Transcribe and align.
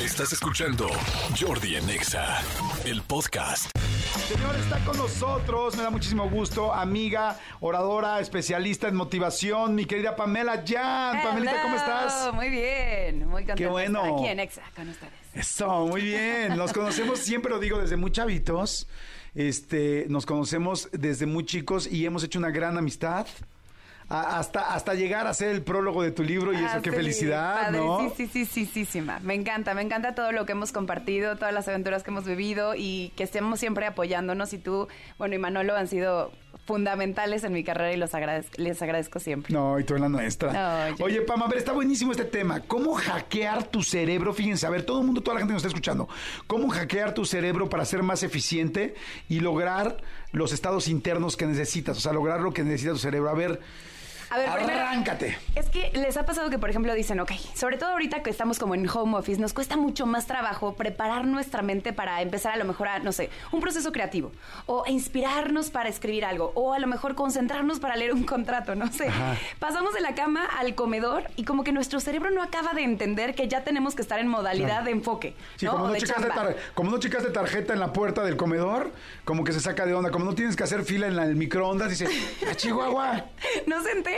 Estás 0.00 0.30
escuchando 0.34 0.88
Jordi 1.40 1.76
en 1.76 1.88
Exa, 1.88 2.42
el 2.84 3.00
podcast. 3.00 3.70
Señor, 4.28 4.54
está 4.56 4.78
con 4.84 4.98
nosotros, 4.98 5.74
me 5.74 5.82
da 5.82 5.90
muchísimo 5.90 6.28
gusto, 6.28 6.72
amiga, 6.72 7.38
oradora, 7.60 8.20
especialista 8.20 8.88
en 8.88 8.94
motivación, 8.94 9.74
mi 9.74 9.86
querida 9.86 10.14
Pamela 10.14 10.62
Jan. 10.66 11.22
Pamelita, 11.22 11.62
¿cómo 11.62 11.76
estás? 11.76 12.32
Muy 12.34 12.50
bien, 12.50 13.20
muy 13.26 13.46
contenta 13.46 13.54
Qué 13.54 13.66
bueno. 13.66 14.02
de 14.02 14.08
estar 14.08 14.20
aquí 14.20 14.28
en 14.28 14.40
Exa 14.40 14.62
con 14.76 14.88
ustedes. 14.90 15.12
Eso, 15.32 15.86
muy 15.86 16.02
bien. 16.02 16.56
Nos 16.56 16.74
conocemos, 16.74 17.18
siempre 17.18 17.50
lo 17.50 17.58
digo, 17.58 17.78
desde 17.80 17.96
muy 17.96 18.10
chavitos. 18.10 18.86
Este, 19.34 20.04
nos 20.08 20.26
conocemos 20.26 20.90
desde 20.92 21.24
muy 21.24 21.46
chicos 21.46 21.86
y 21.86 22.04
hemos 22.04 22.22
hecho 22.22 22.38
una 22.38 22.50
gran 22.50 22.76
amistad. 22.76 23.26
A- 24.08 24.38
hasta, 24.38 24.74
hasta 24.74 24.94
llegar 24.94 25.26
a 25.26 25.34
ser 25.34 25.48
el 25.50 25.62
prólogo 25.62 26.02
de 26.02 26.10
tu 26.12 26.22
libro 26.22 26.52
y 26.52 26.56
eso, 26.56 26.66
Ah, 26.68 26.80
qué 26.82 26.90
sí, 26.90 26.96
felicidad, 26.96 27.62
padre, 27.64 27.78
¿no? 27.78 28.12
Sí, 28.16 28.26
sí, 28.28 28.44
sí, 28.46 28.66
sí, 28.66 28.84
sí, 28.84 29.00
ma. 29.00 29.18
Me 29.20 29.34
encanta, 29.34 29.74
me 29.74 29.82
encanta 29.82 30.14
todo 30.14 30.32
lo 30.32 30.46
que 30.46 30.52
hemos 30.52 30.70
compartido, 30.72 31.36
todas 31.36 31.52
las 31.52 31.66
aventuras 31.68 32.02
que 32.02 32.10
hemos 32.10 32.24
vivido 32.24 32.74
y 32.76 33.12
que 33.16 33.24
estemos 33.24 33.58
siempre 33.60 33.86
apoyándonos. 33.86 34.52
Y 34.52 34.58
tú, 34.58 34.86
bueno, 35.18 35.34
y 35.34 35.38
Manolo 35.38 35.74
han 35.76 35.88
sido 35.88 36.30
fundamentales 36.66 37.44
en 37.44 37.52
mi 37.52 37.62
carrera 37.62 37.92
y 37.92 37.96
los 37.96 38.12
agradez- 38.12 38.56
les 38.56 38.80
agradezco 38.82 39.20
siempre. 39.20 39.52
No, 39.54 39.78
y 39.78 39.84
tú 39.84 39.94
en 39.94 40.00
la 40.02 40.08
nuestra. 40.08 40.94
Oye, 41.00 41.20
Pam, 41.22 41.42
a 41.42 41.48
ver, 41.48 41.58
está 41.58 41.72
buenísimo 41.72 42.10
este 42.12 42.24
tema. 42.24 42.60
¿Cómo 42.60 42.94
hackear 42.94 43.64
tu 43.68 43.82
cerebro? 43.82 44.34
Fíjense, 44.34 44.66
a 44.66 44.70
ver, 44.70 44.84
todo 44.84 45.00
el 45.00 45.06
mundo, 45.06 45.20
toda 45.20 45.34
la 45.34 45.40
gente 45.40 45.50
que 45.52 45.54
nos 45.54 45.62
está 45.62 45.68
escuchando, 45.68 46.08
¿cómo 46.46 46.68
hackear 46.68 47.14
tu 47.14 47.24
cerebro 47.24 47.68
para 47.68 47.84
ser 47.84 48.02
más 48.02 48.22
eficiente 48.24 48.94
y 49.28 49.40
lograr 49.40 49.98
los 50.32 50.52
estados 50.52 50.88
internos 50.88 51.36
que 51.36 51.46
necesitas? 51.46 51.98
O 51.98 52.00
sea, 52.00 52.12
lograr 52.12 52.40
lo 52.40 52.52
que 52.52 52.64
necesita 52.64 52.92
tu 52.92 52.98
cerebro. 52.98 53.30
A 53.30 53.34
ver, 53.34 53.60
A 54.30 54.38
ver, 54.38 54.50
primero- 54.52 54.80
arráncate. 54.80 55.38
Es 55.54 55.68
que 55.70 55.90
les 55.94 56.16
ha 56.16 56.24
pasado 56.26 56.50
que, 56.50 56.58
por 56.58 56.68
ejemplo, 56.70 56.92
dicen, 56.94 57.20
ok, 57.20 57.32
sobre 57.54 57.76
todo 57.78 57.90
ahorita 57.90 58.22
que 58.22 58.30
estamos 58.30 58.58
como 58.58 58.74
en 58.74 58.88
home 58.88 59.16
office, 59.16 59.40
nos 59.40 59.52
cuesta 59.52 59.76
mucho 59.76 60.04
más 60.06 60.26
trabajo 60.26 60.74
preparar 60.74 61.24
nuestra 61.26 61.62
mente 61.62 61.92
para 61.92 62.20
empezar 62.22 62.52
a 62.52 62.56
lo 62.56 62.64
mejor 62.64 62.88
a, 62.88 62.98
no 62.98 63.12
sé, 63.12 63.30
un 63.52 63.60
proceso 63.60 63.92
creativo, 63.92 64.32
o 64.66 64.84
a 64.84 64.90
inspirarnos 64.90 65.70
para 65.70 65.88
escribir 65.88 66.24
algo, 66.24 66.52
o 66.54 66.72
a 66.72 66.78
lo 66.78 66.86
mejor 66.86 67.14
concentrarnos 67.14 67.78
para 67.80 67.96
leer 67.96 68.12
un 68.12 68.24
contrato, 68.24 68.74
no 68.74 68.90
sé. 68.92 69.08
Ajá. 69.08 69.36
Pasamos 69.58 69.94
de 69.94 70.00
la 70.00 70.14
cama 70.14 70.44
al 70.58 70.74
comedor 70.74 71.24
y 71.36 71.44
como 71.44 71.62
que 71.64 71.72
nuestro 71.72 72.00
cerebro 72.00 72.30
no 72.30 72.42
acaba 72.42 72.72
de 72.74 72.82
entender 72.82 73.34
que 73.34 73.48
ya 73.48 73.62
tenemos 73.62 73.94
que 73.94 74.02
estar 74.02 74.18
en 74.18 74.28
modalidad 74.28 74.66
Claro. 74.68 74.84
de 74.86 74.90
enfoque, 74.90 75.34
Sí, 75.56 75.66
¿no? 75.66 75.72
como, 75.72 75.86
no 75.88 75.92
de 75.92 76.00
chamba. 76.02 76.28
tar- 76.34 76.56
como 76.74 76.90
no 76.90 76.98
checaste 76.98 77.30
tarjeta 77.30 77.72
en 77.74 77.80
la 77.80 77.92
puerta 77.92 78.24
del 78.24 78.36
comedor, 78.36 78.92
como 79.24 79.44
que 79.44 79.52
se 79.52 79.60
saca 79.60 79.86
de 79.86 79.94
onda. 79.94 80.10
Como 80.10 80.24
no 80.24 80.34
tienes 80.34 80.56
que 80.56 80.64
hacer 80.64 80.82
fila 80.84 81.06
en 81.06 81.16
la- 81.16 81.24
el 81.24 81.36
microondas, 81.36 81.90
dice, 81.90 82.06
¡a 82.50 82.54
Chihuahua! 82.54 83.24
No 83.66 83.82
se 83.82 83.90
entera. 83.92 84.15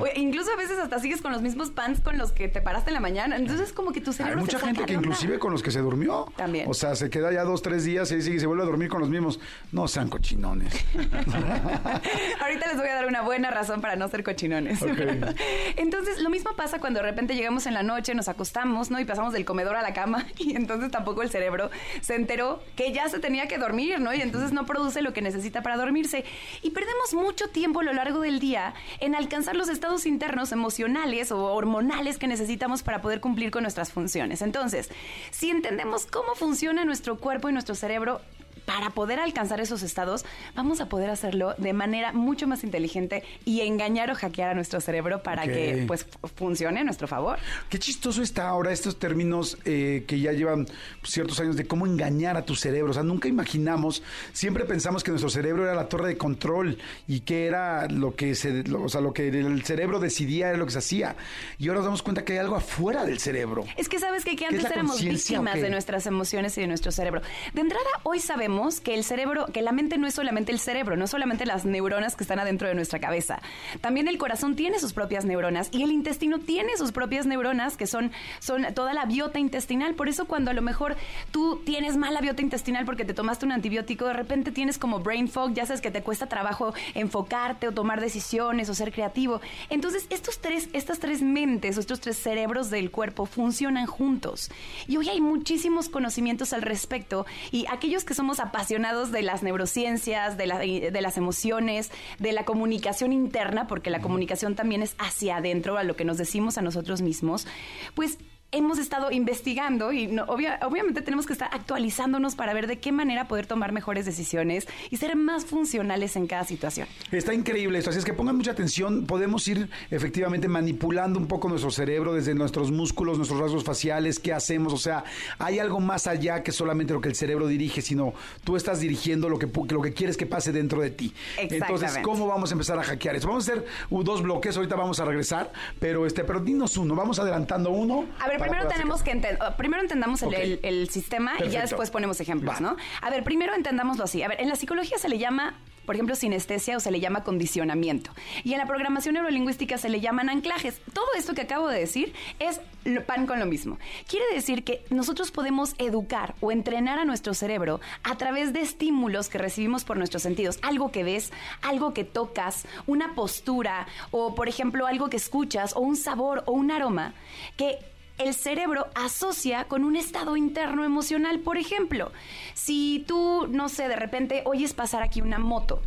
O 0.00 0.06
incluso 0.14 0.52
a 0.52 0.56
veces 0.56 0.78
hasta 0.78 0.98
sigues 0.98 1.20
con 1.22 1.32
los 1.32 1.42
mismos 1.42 1.70
pants 1.70 2.00
con 2.00 2.18
los 2.18 2.32
que 2.32 2.48
te 2.48 2.60
paraste 2.60 2.90
en 2.90 2.94
la 2.94 3.00
mañana. 3.00 3.36
Entonces 3.36 3.72
como 3.72 3.92
que 3.92 4.00
tu 4.00 4.10
Hay 4.10 4.16
cerebro 4.16 4.40
mucha 4.40 4.58
se 4.58 4.66
gente 4.66 4.84
que 4.84 4.94
inclusive 4.94 5.38
con 5.38 5.52
los 5.52 5.62
que 5.62 5.70
se 5.70 5.80
durmió. 5.80 6.26
También. 6.36 6.66
O 6.68 6.74
sea, 6.74 6.94
se 6.96 7.10
queda 7.10 7.32
ya 7.32 7.44
dos, 7.44 7.62
tres 7.62 7.84
días 7.84 8.10
y 8.12 8.22
sigue 8.22 8.36
y 8.36 8.40
se 8.40 8.46
vuelve 8.46 8.62
a 8.62 8.66
dormir 8.66 8.88
con 8.88 9.00
los 9.00 9.10
mismos. 9.10 9.40
No 9.72 9.88
sean 9.88 10.08
cochinones. 10.08 10.72
Ahorita 12.48 12.66
les 12.66 12.78
voy 12.78 12.88
a 12.88 12.94
dar 12.94 13.04
una 13.04 13.20
buena 13.20 13.50
razón 13.50 13.82
para 13.82 13.94
no 13.96 14.08
ser 14.08 14.24
cochinones. 14.24 14.80
Entonces, 15.76 16.18
lo 16.22 16.30
mismo 16.30 16.56
pasa 16.56 16.78
cuando 16.78 17.00
de 17.00 17.04
repente 17.04 17.34
llegamos 17.34 17.66
en 17.66 17.74
la 17.74 17.82
noche, 17.82 18.14
nos 18.14 18.26
acostamos, 18.28 18.90
¿no? 18.90 18.98
Y 18.98 19.04
pasamos 19.04 19.34
del 19.34 19.44
comedor 19.44 19.76
a 19.76 19.82
la 19.82 19.92
cama 19.92 20.26
y 20.38 20.56
entonces 20.56 20.90
tampoco 20.90 21.20
el 21.20 21.28
cerebro 21.28 21.70
se 22.00 22.14
enteró 22.14 22.62
que 22.74 22.90
ya 22.90 23.06
se 23.10 23.18
tenía 23.18 23.48
que 23.48 23.58
dormir, 23.58 24.00
¿no? 24.00 24.14
Y 24.14 24.22
entonces 24.22 24.52
no 24.52 24.64
produce 24.64 25.02
lo 25.02 25.12
que 25.12 25.20
necesita 25.20 25.62
para 25.62 25.76
dormirse. 25.76 26.24
Y 26.62 26.70
perdemos 26.70 27.12
mucho 27.12 27.50
tiempo 27.50 27.80
a 27.80 27.82
lo 27.82 27.92
largo 27.92 28.20
del 28.20 28.40
día 28.40 28.72
en 29.00 29.14
alcanzar 29.14 29.54
los 29.54 29.68
estados 29.68 30.06
internos 30.06 30.50
emocionales 30.50 31.30
o 31.30 31.52
hormonales 31.52 32.16
que 32.16 32.28
necesitamos 32.28 32.82
para 32.82 33.02
poder 33.02 33.20
cumplir 33.20 33.50
con 33.50 33.62
nuestras 33.64 33.92
funciones. 33.92 34.40
Entonces, 34.40 34.88
si 35.30 35.50
entendemos 35.50 36.06
cómo 36.06 36.34
funciona 36.34 36.86
nuestro 36.86 37.18
cuerpo 37.18 37.50
y 37.50 37.52
nuestro 37.52 37.74
cerebro, 37.74 38.22
para 38.68 38.90
poder 38.90 39.18
alcanzar 39.18 39.60
esos 39.60 39.82
estados, 39.82 40.26
vamos 40.54 40.82
a 40.82 40.90
poder 40.90 41.08
hacerlo 41.08 41.54
de 41.56 41.72
manera 41.72 42.12
mucho 42.12 42.46
más 42.46 42.64
inteligente 42.64 43.24
y 43.46 43.62
engañar 43.62 44.10
o 44.10 44.14
hackear 44.14 44.50
a 44.50 44.54
nuestro 44.54 44.78
cerebro 44.82 45.22
para 45.22 45.44
que 45.46 45.84
pues 45.88 46.04
fu- 46.04 46.28
funcione 46.28 46.80
a 46.80 46.84
nuestro 46.84 47.08
favor. 47.08 47.38
Qué 47.70 47.78
chistoso 47.78 48.20
está 48.22 48.46
ahora 48.46 48.70
estos 48.70 48.98
términos 48.98 49.56
eh, 49.64 50.04
que 50.06 50.20
ya 50.20 50.32
llevan 50.32 50.66
ciertos 51.02 51.40
años 51.40 51.56
de 51.56 51.66
cómo 51.66 51.86
engañar 51.86 52.36
a 52.36 52.44
tu 52.44 52.54
cerebro. 52.54 52.90
O 52.90 52.94
sea, 52.94 53.02
nunca 53.02 53.26
imaginamos, 53.26 54.02
siempre 54.34 54.66
pensamos 54.66 55.02
que 55.02 55.12
nuestro 55.12 55.30
cerebro 55.30 55.64
era 55.64 55.74
la 55.74 55.88
torre 55.88 56.08
de 56.08 56.18
control 56.18 56.76
y 57.06 57.20
que 57.20 57.46
era 57.46 57.86
lo 57.88 58.14
que 58.16 58.34
se, 58.34 58.64
lo- 58.64 58.82
o 58.82 58.88
sea, 58.90 59.00
lo 59.00 59.14
que 59.14 59.28
el 59.28 59.64
cerebro 59.64 59.98
decidía 59.98 60.50
era 60.50 60.58
lo 60.58 60.66
que 60.66 60.72
se 60.72 60.78
hacía. 60.78 61.16
Y 61.58 61.68
ahora 61.68 61.78
nos 61.78 61.86
damos 61.86 62.02
cuenta 62.02 62.22
que 62.22 62.34
hay 62.34 62.40
algo 62.40 62.56
afuera 62.56 63.06
del 63.06 63.18
cerebro. 63.18 63.64
Es 63.78 63.88
que 63.88 63.98
sabes 63.98 64.26
que, 64.26 64.32
que 64.36 64.44
¿Qué 64.48 64.56
es 64.56 64.64
antes 64.64 64.70
éramos 64.72 65.02
víctimas 65.02 65.54
de 65.58 65.70
nuestras 65.70 66.06
emociones 66.06 66.58
y 66.58 66.60
de 66.60 66.66
nuestro 66.66 66.92
cerebro. 66.92 67.22
De 67.54 67.62
entrada, 67.62 67.86
hoy 68.02 68.20
sabemos 68.20 68.57
que 68.80 68.94
el 68.94 69.04
cerebro, 69.04 69.46
que 69.46 69.62
la 69.62 69.72
mente 69.72 69.98
no 69.98 70.06
es 70.06 70.14
solamente 70.14 70.50
el 70.50 70.58
cerebro, 70.58 70.96
no 70.96 71.04
es 71.04 71.10
solamente 71.10 71.46
las 71.46 71.64
neuronas 71.64 72.16
que 72.16 72.24
están 72.24 72.40
adentro 72.40 72.66
de 72.66 72.74
nuestra 72.74 72.98
cabeza. 72.98 73.40
También 73.80 74.08
el 74.08 74.18
corazón 74.18 74.56
tiene 74.56 74.80
sus 74.80 74.92
propias 74.92 75.24
neuronas 75.24 75.68
y 75.70 75.82
el 75.84 75.92
intestino 75.92 76.40
tiene 76.40 76.76
sus 76.76 76.90
propias 76.90 77.24
neuronas 77.24 77.76
que 77.76 77.86
son, 77.86 78.10
son 78.40 78.66
toda 78.74 78.94
la 78.94 79.04
biota 79.04 79.38
intestinal. 79.38 79.94
Por 79.94 80.08
eso 80.08 80.26
cuando 80.26 80.50
a 80.50 80.54
lo 80.54 80.62
mejor 80.62 80.96
tú 81.30 81.62
tienes 81.64 81.96
mala 81.96 82.20
biota 82.20 82.42
intestinal 82.42 82.84
porque 82.84 83.04
te 83.04 83.14
tomaste 83.14 83.46
un 83.46 83.52
antibiótico, 83.52 84.06
de 84.06 84.14
repente 84.14 84.50
tienes 84.50 84.76
como 84.76 85.00
brain 85.00 85.28
fog, 85.28 85.54
ya 85.54 85.64
sabes 85.64 85.80
que 85.80 85.90
te 85.90 86.02
cuesta 86.02 86.26
trabajo 86.26 86.74
enfocarte 86.94 87.68
o 87.68 87.72
tomar 87.72 88.00
decisiones 88.00 88.68
o 88.68 88.74
ser 88.74 88.92
creativo. 88.92 89.40
Entonces, 89.70 90.06
estos 90.10 90.40
tres, 90.40 90.68
estas 90.72 90.98
tres 90.98 91.22
mentes 91.22 91.76
o 91.76 91.80
estos 91.80 92.00
tres 92.00 92.18
cerebros 92.18 92.70
del 92.70 92.90
cuerpo 92.90 93.26
funcionan 93.26 93.86
juntos. 93.86 94.50
Y 94.88 94.96
hoy 94.96 95.08
hay 95.08 95.20
muchísimos 95.20 95.88
conocimientos 95.88 96.52
al 96.52 96.62
respecto 96.62 97.26
y 97.52 97.66
aquellos 97.66 98.04
que 98.04 98.14
somos 98.14 98.37
apasionados 98.40 99.10
de 99.12 99.22
las 99.22 99.42
neurociencias, 99.42 100.36
de, 100.36 100.46
la- 100.46 100.58
de 100.58 101.00
las 101.00 101.16
emociones, 101.16 101.90
de 102.18 102.32
la 102.32 102.44
comunicación 102.44 103.12
interna, 103.12 103.66
porque 103.66 103.90
la 103.90 104.00
comunicación 104.00 104.54
también 104.54 104.82
es 104.82 104.94
hacia 104.98 105.36
adentro, 105.36 105.78
a 105.78 105.84
lo 105.84 105.96
que 105.96 106.04
nos 106.04 106.18
decimos 106.18 106.58
a 106.58 106.62
nosotros 106.62 107.02
mismos, 107.02 107.46
pues 107.94 108.18
hemos 108.50 108.78
estado 108.78 109.10
investigando 109.12 109.92
y 109.92 110.06
no- 110.06 110.24
obvia- 110.24 110.58
obviamente 110.62 111.02
tenemos 111.02 111.26
que 111.26 111.34
estar 111.34 111.50
actualizándonos 111.52 112.34
para 112.34 112.54
ver 112.54 112.66
de 112.66 112.78
qué 112.78 112.92
manera 112.92 113.28
poder 113.28 113.46
tomar 113.46 113.72
mejores 113.72 114.06
decisiones 114.06 114.66
y 114.90 114.96
ser 114.96 115.16
más 115.16 115.44
funcionales 115.44 116.16
en 116.16 116.26
cada 116.26 116.44
situación. 116.44 116.88
Está 117.12 117.34
increíble 117.34 117.78
esto, 117.78 117.90
así 117.90 117.98
es 117.98 118.06
que 118.06 118.14
pongan 118.14 118.36
mucha 118.36 118.52
atención, 118.52 119.04
podemos 119.04 119.46
ir 119.48 119.68
efectivamente 119.90 120.48
manipulando 120.48 121.18
un 121.18 121.26
poco 121.26 121.48
nuestro 121.50 121.70
cerebro 121.70 122.14
desde 122.14 122.34
nuestros 122.34 122.70
músculos, 122.70 123.18
nuestros 123.18 123.38
rasgos 123.38 123.64
faciales, 123.64 124.18
qué 124.18 124.32
hacemos, 124.32 124.72
o 124.72 124.78
sea, 124.78 125.04
hay 125.38 125.58
algo 125.58 125.78
más 125.80 126.06
allá 126.06 126.42
que 126.42 126.50
solamente 126.52 126.94
lo 126.94 127.02
que 127.02 127.10
el 127.10 127.14
cerebro 127.16 127.48
dirige, 127.48 127.82
sino 127.82 128.14
tú 128.44 128.56
estás 128.56 128.80
dirigiendo 128.80 129.28
lo 129.28 129.38
que, 129.38 129.46
lo 129.68 129.82
que 129.82 129.92
quieres 129.92 130.16
que 130.16 130.24
pase 130.24 130.52
dentro 130.52 130.80
de 130.80 130.90
ti. 130.90 131.12
Entonces. 131.36 131.98
¿cómo 132.02 132.26
vamos 132.26 132.50
a 132.50 132.54
empezar 132.54 132.78
a 132.78 132.82
hackear 132.82 133.16
eso? 133.16 133.28
Vamos 133.28 133.46
a 133.46 133.52
hacer 133.52 133.66
dos 133.90 134.22
bloques, 134.22 134.56
ahorita 134.56 134.74
vamos 134.74 135.00
a 135.00 135.04
regresar, 135.04 135.52
pero 135.78 136.06
este, 136.06 136.24
pero 136.24 136.40
dinos 136.40 136.78
uno, 136.78 136.94
vamos 136.94 137.18
adelantando 137.18 137.70
uno. 137.70 138.06
A 138.20 138.28
ver, 138.28 138.37
primero 138.38 138.68
tenemos 138.68 139.02
que 139.02 139.12
enten- 139.12 139.38
uh, 139.40 139.56
primero 139.56 139.82
entendamos 139.82 140.22
el, 140.22 140.28
Ok. 140.28 140.34
el- 140.38 140.60
el 140.62 140.88
sistema 140.90 141.34
y 141.44 141.48
ya 141.50 141.60
después 141.62 141.90
ponemos 141.90 142.20
ejemplos, 142.20 142.56
Va. 142.56 142.60
¿no? 142.60 142.76
A 143.02 143.10
ver, 143.10 143.22
primero 143.24 143.54
entendámoslo 143.54 144.04
así. 144.04 144.22
A 144.22 144.28
ver, 144.28 144.40
en 144.40 144.48
la 144.48 144.56
psicología 144.56 144.98
se 144.98 145.08
le 145.08 145.18
llama, 145.18 145.54
por 145.86 145.94
ejemplo, 145.94 146.14
sinestesia 146.14 146.76
o 146.76 146.80
se 146.80 146.90
le 146.90 147.00
llama 147.00 147.24
condicionamiento. 147.24 148.10
Y 148.44 148.52
en 148.52 148.58
la 148.58 148.66
programación 148.66 149.14
neurolingüística 149.14 149.78
se 149.78 149.88
le 149.88 150.00
llaman 150.00 150.28
anclajes. 150.28 150.80
Todo 150.92 151.06
esto 151.16 151.34
que 151.34 151.42
acabo 151.42 151.68
de 151.68 151.78
decir 151.80 152.12
es 152.38 152.60
pan 153.06 153.26
con 153.26 153.38
lo 153.38 153.46
mismo. 153.46 153.78
Quiere 154.06 154.24
decir 154.34 154.64
que 154.64 154.84
nosotros 154.90 155.30
podemos 155.30 155.74
educar 155.78 156.34
o 156.40 156.52
entrenar 156.52 156.98
a 156.98 157.04
nuestro 157.04 157.32
cerebro 157.34 157.80
a 158.02 158.16
través 158.16 158.52
de 158.52 158.60
estímulos 158.60 159.28
que 159.28 159.38
recibimos 159.38 159.84
por 159.84 159.96
nuestros 159.96 160.22
sentidos. 160.22 160.58
Algo 160.62 160.90
que 160.90 161.04
ves, 161.04 161.32
algo 161.62 161.92
que 161.94 162.04
tocas, 162.04 162.66
una 162.86 163.14
postura 163.14 163.86
o, 164.10 164.34
por 164.34 164.48
ejemplo, 164.48 164.86
algo 164.86 165.08
que 165.10 165.16
escuchas 165.16 165.74
o 165.74 165.80
un 165.80 165.96
sabor 165.96 166.44
o 166.46 166.52
un 166.52 166.70
aroma 166.70 167.14
que 167.56 167.78
el 168.18 168.34
cerebro 168.34 168.88
asocia 168.94 169.64
con 169.64 169.84
un 169.84 169.96
estado 169.96 170.36
interno 170.36 170.84
emocional. 170.84 171.40
Por 171.40 171.56
ejemplo, 171.56 172.12
si 172.54 173.04
tú, 173.06 173.46
no 173.48 173.68
sé, 173.68 173.88
de 173.88 173.96
repente 173.96 174.42
oyes 174.44 174.74
pasar 174.74 175.02
aquí 175.02 175.20
una 175.20 175.38
moto, 175.38 175.80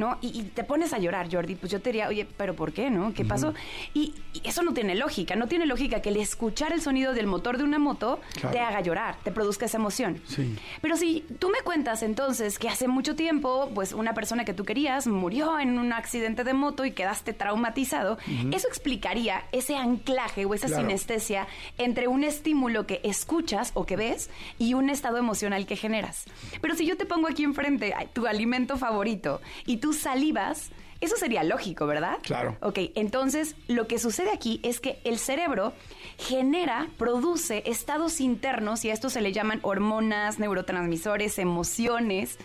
¿no? 0.00 0.18
Y, 0.20 0.28
y 0.40 0.42
te 0.42 0.64
pones 0.64 0.92
a 0.92 0.98
llorar, 0.98 1.28
Jordi, 1.30 1.54
pues 1.54 1.70
yo 1.70 1.80
te 1.80 1.90
diría, 1.90 2.08
oye, 2.08 2.26
pero 2.36 2.54
¿por 2.56 2.72
qué, 2.72 2.90
no? 2.90 3.12
¿Qué 3.14 3.24
pasó? 3.24 3.54
Y, 3.94 4.14
y 4.32 4.40
eso 4.48 4.62
no 4.62 4.72
tiene 4.74 4.94
lógica, 4.96 5.36
no 5.36 5.46
tiene 5.46 5.66
lógica 5.66 6.00
que 6.02 6.08
el 6.08 6.16
escuchar 6.16 6.72
el 6.72 6.80
sonido 6.80 7.12
del 7.12 7.26
motor 7.28 7.58
de 7.58 7.64
una 7.64 7.78
moto 7.78 8.18
Claro. 8.34 8.50
te 8.50 8.58
haga 8.60 8.80
llorar, 8.80 9.16
te 9.22 9.30
produzca 9.30 9.66
esa 9.66 9.76
emoción. 9.76 10.20
Sí. 10.26 10.56
Pero 10.80 10.96
si 10.96 11.24
tú 11.38 11.50
me 11.50 11.60
cuentas 11.60 12.02
entonces 12.02 12.58
que 12.58 12.68
hace 12.68 12.88
mucho 12.88 13.14
tiempo, 13.14 13.70
pues 13.74 13.92
una 13.92 14.14
persona 14.14 14.44
que 14.44 14.54
tú 14.54 14.64
querías 14.64 15.06
murió 15.06 15.58
en 15.58 15.78
un 15.78 15.92
accidente 15.92 16.42
de 16.42 16.54
moto 16.54 16.84
y 16.84 16.92
quedaste 16.92 17.32
traumatizado, 17.34 18.16
eso 18.52 18.66
explicaría 18.68 19.44
ese 19.52 19.76
anclaje 19.76 20.46
o 20.46 20.54
esa 20.54 20.66
Claro. 20.68 20.82
sinestesia 20.82 21.46
entre 21.78 22.08
un 22.08 22.24
estímulo 22.24 22.86
que 22.86 23.00
escuchas 23.04 23.72
o 23.74 23.84
que 23.84 23.96
ves 23.96 24.30
y 24.58 24.72
un 24.74 24.88
estado 24.88 25.18
emocional 25.18 25.66
que 25.66 25.76
generas. 25.76 26.24
Pero 26.62 26.74
si 26.74 26.86
yo 26.86 26.96
te 26.96 27.04
pongo 27.04 27.28
aquí 27.28 27.44
enfrente 27.44 27.92
tu 28.14 28.26
alimento 28.26 28.78
favorito 28.78 29.40
y 29.66 29.76
tú 29.78 29.89
salivas, 29.96 30.70
eso 31.00 31.16
sería 31.16 31.42
lógico, 31.44 31.86
¿verdad? 31.86 32.18
Claro. 32.22 32.56
Ok, 32.60 32.78
entonces 32.94 33.56
lo 33.68 33.86
que 33.86 33.98
sucede 33.98 34.30
aquí 34.32 34.60
es 34.62 34.80
que 34.80 34.98
el 35.04 35.18
cerebro 35.18 35.72
genera, 36.18 36.88
produce 36.98 37.62
estados 37.66 38.20
internos 38.20 38.84
y 38.84 38.90
a 38.90 38.92
esto 38.92 39.08
se 39.08 39.22
le 39.22 39.32
llaman 39.32 39.60
hormonas, 39.62 40.38
neurotransmisores, 40.38 41.38
emociones 41.38 42.38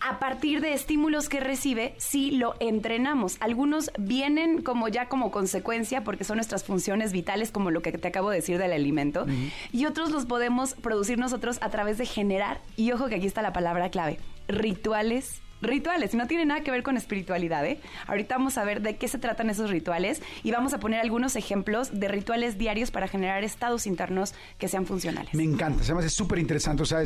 a 0.00 0.18
partir 0.18 0.60
de 0.60 0.74
estímulos 0.74 1.28
que 1.28 1.40
recibe 1.40 1.94
si 1.98 2.30
lo 2.30 2.54
entrenamos. 2.60 3.36
Algunos 3.40 3.90
vienen 3.98 4.62
como 4.62 4.88
ya 4.88 5.08
como 5.08 5.30
consecuencia 5.30 6.04
porque 6.04 6.24
son 6.24 6.36
nuestras 6.36 6.64
funciones 6.64 7.12
vitales, 7.12 7.50
como 7.50 7.70
lo 7.70 7.82
que 7.82 7.92
te 7.92 8.08
acabo 8.08 8.30
de 8.30 8.36
decir 8.36 8.58
del 8.58 8.72
alimento, 8.72 9.26
y 9.72 9.86
otros 9.86 10.10
los 10.10 10.26
podemos 10.26 10.74
producir 10.74 11.18
nosotros 11.18 11.58
a 11.62 11.70
través 11.70 11.98
de 11.98 12.06
generar, 12.06 12.60
y 12.76 12.92
ojo 12.92 13.08
que 13.08 13.16
aquí 13.16 13.26
está 13.26 13.42
la 13.42 13.52
palabra 13.52 13.90
clave, 13.90 14.18
rituales 14.46 15.40
rituales. 15.60 16.14
No 16.14 16.26
tiene 16.26 16.44
nada 16.44 16.62
que 16.62 16.70
ver 16.70 16.82
con 16.82 16.96
espiritualidad, 16.96 17.66
¿eh? 17.66 17.80
Ahorita 18.06 18.36
vamos 18.36 18.58
a 18.58 18.64
ver 18.64 18.80
de 18.82 18.96
qué 18.96 19.08
se 19.08 19.18
tratan 19.18 19.50
esos 19.50 19.70
rituales 19.70 20.22
y 20.42 20.50
vamos 20.50 20.72
a 20.72 20.80
poner 20.80 21.00
algunos 21.00 21.36
ejemplos 21.36 21.98
de 21.98 22.08
rituales 22.08 22.58
diarios 22.58 22.90
para 22.90 23.08
generar 23.08 23.44
estados 23.44 23.86
internos 23.86 24.34
que 24.58 24.68
sean 24.68 24.86
funcionales. 24.86 25.34
Me 25.34 25.44
encanta, 25.44 25.82
me 25.92 26.00
hace 26.00 26.10
súper 26.10 26.38
interesante. 26.38 26.82
O 26.82 26.86
sea, 26.86 27.02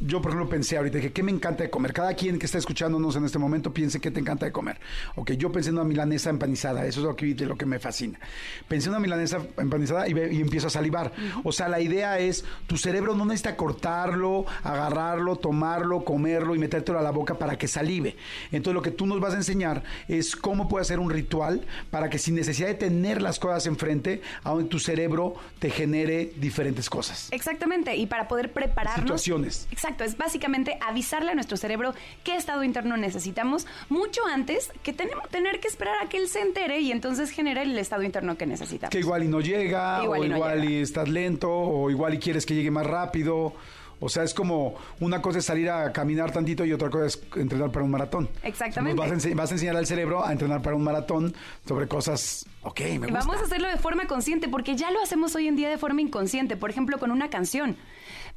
yo 0.00 0.20
por 0.20 0.32
ejemplo 0.32 0.48
pensé 0.48 0.76
ahorita 0.76 1.00
que 1.00 1.12
qué 1.12 1.22
me 1.22 1.32
encanta 1.32 1.64
de 1.64 1.70
comer. 1.70 1.92
Cada 1.92 2.14
quien 2.14 2.38
que 2.38 2.46
está 2.46 2.58
escuchándonos 2.58 3.16
en 3.16 3.24
este 3.24 3.38
momento 3.38 3.72
piense 3.72 4.00
qué 4.00 4.10
te 4.10 4.20
encanta 4.20 4.46
de 4.46 4.52
comer. 4.52 4.78
Ok, 5.14 5.32
yo 5.32 5.50
pensé 5.50 5.70
en 5.70 5.76
una 5.76 5.84
milanesa 5.84 6.30
empanizada, 6.30 6.86
eso 6.86 7.00
es 7.00 7.06
lo 7.06 7.16
que, 7.16 7.34
lo 7.34 7.56
que 7.56 7.66
me 7.66 7.78
fascina. 7.78 8.18
Pensé 8.68 8.88
en 8.88 8.90
una 8.90 9.00
milanesa 9.00 9.40
empanizada 9.56 10.08
y, 10.08 10.12
y 10.12 10.40
empiezo 10.40 10.66
a 10.66 10.70
salivar. 10.70 11.12
O 11.44 11.52
sea, 11.52 11.68
la 11.68 11.80
idea 11.80 12.18
es, 12.18 12.44
tu 12.66 12.76
cerebro 12.76 13.14
no 13.14 13.24
necesita 13.24 13.56
cortarlo, 13.56 14.44
agarrarlo, 14.62 15.36
tomarlo, 15.36 16.04
comerlo 16.04 16.54
y 16.54 16.58
metértelo 16.58 16.98
a 16.98 17.02
la 17.02 17.10
boca 17.10 17.38
para 17.38 17.56
que 17.56 17.68
salga 17.68 17.85
entonces 18.52 18.74
lo 18.74 18.82
que 18.82 18.90
tú 18.90 19.06
nos 19.06 19.20
vas 19.20 19.34
a 19.34 19.36
enseñar 19.36 19.82
es 20.08 20.36
cómo 20.36 20.68
puede 20.68 20.82
hacer 20.82 20.98
un 20.98 21.10
ritual 21.10 21.66
para 21.90 22.10
que 22.10 22.18
sin 22.18 22.34
necesidad 22.34 22.68
de 22.68 22.74
tener 22.74 23.22
las 23.22 23.38
cosas 23.38 23.66
enfrente, 23.66 24.22
aún 24.42 24.68
tu 24.68 24.78
cerebro 24.78 25.34
te 25.58 25.70
genere 25.70 26.32
diferentes 26.36 26.90
cosas. 26.90 27.28
Exactamente, 27.32 27.96
y 27.96 28.06
para 28.06 28.28
poder 28.28 28.52
prepararnos. 28.52 29.04
Situaciones. 29.04 29.68
Exacto, 29.70 30.04
es 30.04 30.16
básicamente 30.16 30.78
avisarle 30.86 31.30
a 31.30 31.34
nuestro 31.34 31.56
cerebro 31.56 31.94
qué 32.24 32.36
estado 32.36 32.64
interno 32.64 32.96
necesitamos 32.96 33.66
mucho 33.88 34.22
antes 34.26 34.70
que 34.82 34.92
tenemos 34.92 35.28
tener 35.28 35.60
que 35.60 35.68
esperar 35.68 35.94
a 36.02 36.08
que 36.08 36.18
él 36.18 36.28
se 36.28 36.40
entere 36.40 36.80
y 36.80 36.92
entonces 36.92 37.30
genere 37.30 37.62
el 37.62 37.78
estado 37.78 38.02
interno 38.02 38.36
que 38.36 38.46
necesitamos. 38.46 38.90
Que 38.90 39.00
igual 39.00 39.24
y 39.24 39.28
no 39.28 39.40
llega, 39.40 40.02
o 40.02 40.24
igual 40.24 40.70
y 40.70 40.80
estás 40.80 41.08
lento, 41.08 41.50
o 41.50 41.90
igual 41.90 42.14
y 42.14 42.18
quieres 42.18 42.46
que 42.46 42.54
llegue 42.54 42.70
más 42.70 42.86
rápido. 42.86 43.54
O 44.00 44.08
sea, 44.08 44.24
es 44.24 44.34
como 44.34 44.74
una 45.00 45.22
cosa 45.22 45.38
es 45.38 45.44
salir 45.46 45.70
a 45.70 45.92
caminar 45.92 46.30
tantito 46.30 46.64
y 46.64 46.72
otra 46.72 46.90
cosa 46.90 47.06
es 47.06 47.22
entrenar 47.36 47.70
para 47.70 47.84
un 47.84 47.90
maratón. 47.90 48.28
Exactamente. 48.42 48.98
Vas 48.98 49.10
a, 49.10 49.34
vas 49.34 49.50
a, 49.50 49.54
enseñar 49.54 49.76
al 49.76 49.86
cerebro 49.86 50.24
a 50.24 50.32
entrenar 50.32 50.60
para 50.60 50.76
un 50.76 50.84
maratón 50.84 51.34
sobre 51.66 51.88
cosas, 51.88 52.44
ok, 52.62 52.80
me 52.80 52.98
gusta. 52.98 53.12
Vamos 53.14 53.36
a 53.38 53.44
hacerlo 53.44 53.68
de 53.68 53.78
forma 53.78 54.06
consciente 54.06 54.48
porque 54.48 54.76
ya 54.76 54.90
lo 54.90 55.02
hacemos 55.02 55.34
hoy 55.34 55.48
en 55.48 55.56
día 55.56 55.70
de 55.70 55.78
forma 55.78 56.02
inconsciente. 56.02 56.56
Por 56.56 56.70
ejemplo, 56.70 56.98
con 56.98 57.10
una 57.10 57.30
canción 57.30 57.76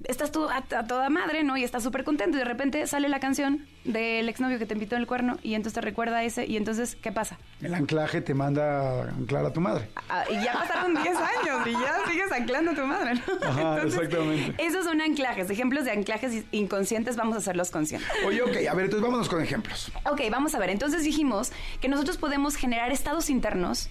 estás 0.05 0.31
tú 0.31 0.47
a, 0.49 0.61
toda 0.61 1.09
madre, 1.09 1.43
¿no? 1.43 1.57
Y 1.57 1.63
estás 1.63 1.83
súper 1.83 2.03
contento 2.03 2.37
y 2.37 2.39
de 2.39 2.45
repente 2.45 2.87
sale 2.87 3.09
la 3.09 3.19
canción 3.19 3.65
del 3.83 4.29
exnovio 4.29 4.59
que 4.59 4.65
te 4.65 4.73
invitó 4.73 4.95
en 4.95 5.01
el 5.01 5.07
cuerno 5.07 5.37
y 5.43 5.55
entonces 5.55 5.73
te 5.73 5.81
recuerda 5.81 6.17
a 6.17 6.23
ese 6.23 6.45
y 6.45 6.57
entonces, 6.57 6.95
¿qué 6.95 7.11
pasa? 7.11 7.37
El 7.61 7.73
anclaje 7.73 8.21
te 8.21 8.33
manda 8.33 9.01
a 9.01 9.09
anclar 9.09 9.45
a 9.45 9.53
tu 9.53 9.61
madre. 9.61 9.89
Ah, 10.09 10.23
y 10.29 10.43
ya 10.43 10.53
pasaron 10.53 10.93
10 10.93 11.07
años 11.07 11.67
y 11.67 11.71
ya 11.71 11.95
sigues 12.09 12.31
anclando 12.31 12.71
a 12.71 12.75
tu 12.75 12.85
madre, 12.85 13.15
¿no? 13.15 13.47
Ajá, 13.47 13.83
exactamente. 13.83 14.63
Esos 14.63 14.85
son 14.85 15.01
anclajes, 15.01 15.49
ejemplos 15.49 15.85
de 15.85 15.91
anclajes 15.91 16.43
inconscientes, 16.51 17.15
vamos 17.15 17.35
a 17.35 17.39
hacerlos 17.39 17.71
conscientes. 17.71 18.09
Oye, 18.25 18.41
ok, 18.41 18.55
a 18.69 18.73
ver, 18.73 18.85
entonces 18.85 19.01
vámonos 19.01 19.29
con 19.29 19.41
ejemplos. 19.41 19.91
Ok, 20.05 20.21
vamos 20.31 20.55
a 20.55 20.59
ver, 20.59 20.69
entonces 20.69 21.03
dijimos 21.03 21.51
que 21.81 21.87
nosotros 21.87 22.17
podemos 22.17 22.55
generar 22.55 22.91
estados 22.91 23.29
internos 23.29 23.89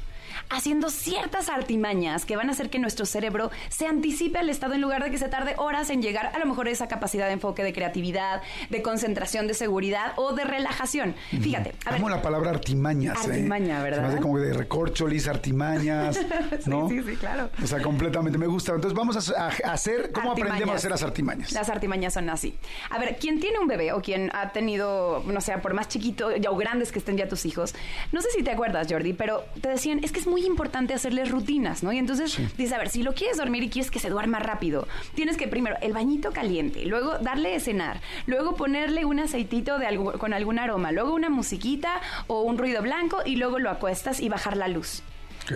haciendo 0.50 0.90
ciertas 0.90 1.48
artimañas 1.48 2.24
que 2.24 2.36
van 2.36 2.48
a 2.48 2.52
hacer 2.52 2.70
que 2.70 2.78
nuestro 2.78 3.06
cerebro 3.06 3.50
se 3.68 3.86
anticipe 3.86 4.38
al 4.38 4.50
estado 4.50 4.74
en 4.74 4.80
lugar 4.80 5.04
de 5.04 5.10
que 5.10 5.18
se 5.18 5.28
tarde 5.28 5.54
horas 5.58 5.90
en 5.90 6.02
llegar 6.02 6.32
a 6.34 6.38
lo 6.38 6.46
mejor 6.46 6.68
a 6.68 6.70
esa 6.70 6.88
capacidad 6.88 7.26
de 7.26 7.32
enfoque, 7.32 7.62
de 7.62 7.72
creatividad, 7.72 8.42
de 8.70 8.82
concentración, 8.82 9.46
de 9.46 9.54
seguridad 9.54 10.12
o 10.16 10.32
de 10.32 10.44
relajación. 10.44 11.14
Fíjate. 11.30 11.74
A 11.84 11.92
ver, 11.92 12.00
la 12.00 12.22
palabra 12.22 12.50
artimañas. 12.50 13.26
¿eh? 13.26 13.32
Artimaña, 13.32 13.82
¿verdad? 13.82 13.98
Se 13.98 14.02
me 14.02 14.08
hace 14.08 14.20
como 14.20 14.38
de 14.38 14.52
recorcholis, 14.54 15.28
artimañas, 15.28 16.18
¿no? 16.66 16.88
sí, 16.88 17.02
sí, 17.02 17.16
claro. 17.16 17.50
O 17.62 17.66
sea, 17.66 17.82
completamente 17.82 18.38
me 18.38 18.46
gusta. 18.46 18.72
Entonces 18.72 18.96
vamos 18.96 19.30
a, 19.30 19.48
hacer, 19.70 20.12
¿cómo 20.12 20.32
aprendemos 20.32 20.74
a 20.74 20.76
hacer 20.76 20.90
las 20.90 21.02
artimañas? 21.02 21.52
Las 21.52 21.68
artimañas 21.68 22.14
son 22.14 22.30
así. 22.30 22.56
A 22.90 22.98
ver, 22.98 23.18
quien 23.18 23.40
tiene 23.40 23.58
un 23.58 23.66
bebé 23.66 23.92
o 23.92 24.00
quien 24.00 24.30
ha 24.34 24.52
tenido, 24.52 25.22
no 25.26 25.40
sé, 25.40 25.56
por 25.58 25.74
más 25.74 25.88
chiquito 25.88 26.28
o 26.48 26.56
grandes 26.56 26.92
que 26.92 26.98
estén 26.98 27.16
ya 27.16 27.28
tus 27.28 27.44
hijos, 27.46 27.74
no 28.12 28.22
sé 28.22 28.28
si 28.30 28.42
te 28.42 28.50
acuerdas, 28.50 28.86
Jordi, 28.90 29.12
pero 29.12 29.44
te 29.60 29.68
decían, 29.68 30.00
es 30.02 30.12
que 30.12 30.20
es 30.20 30.26
muy 30.26 30.37
importante 30.44 30.94
hacerles 30.94 31.30
rutinas, 31.30 31.82
¿no? 31.82 31.92
Y 31.92 31.98
entonces 31.98 32.38
dices, 32.56 32.72
a 32.72 32.78
ver, 32.78 32.88
si 32.88 33.02
lo 33.02 33.14
quieres 33.14 33.36
dormir 33.36 33.62
y 33.62 33.70
quieres 33.70 33.90
que 33.90 33.98
se 33.98 34.10
duerma 34.10 34.38
rápido, 34.38 34.86
tienes 35.14 35.36
que 35.36 35.48
primero 35.48 35.76
el 35.80 35.92
bañito 35.92 36.32
caliente, 36.32 36.84
luego 36.86 37.18
darle 37.18 37.50
de 37.50 37.60
cenar, 37.60 38.00
luego 38.26 38.54
ponerle 38.54 39.04
un 39.04 39.20
aceitito 39.20 39.78
de 39.78 39.86
algo, 39.86 40.12
con 40.12 40.32
algún 40.32 40.58
aroma, 40.58 40.92
luego 40.92 41.14
una 41.14 41.30
musiquita 41.30 42.00
o 42.26 42.42
un 42.42 42.58
ruido 42.58 42.82
blanco 42.82 43.18
y 43.24 43.36
luego 43.36 43.58
lo 43.58 43.70
acuestas 43.70 44.20
y 44.20 44.28
bajar 44.28 44.56
la 44.56 44.68
luz. 44.68 45.02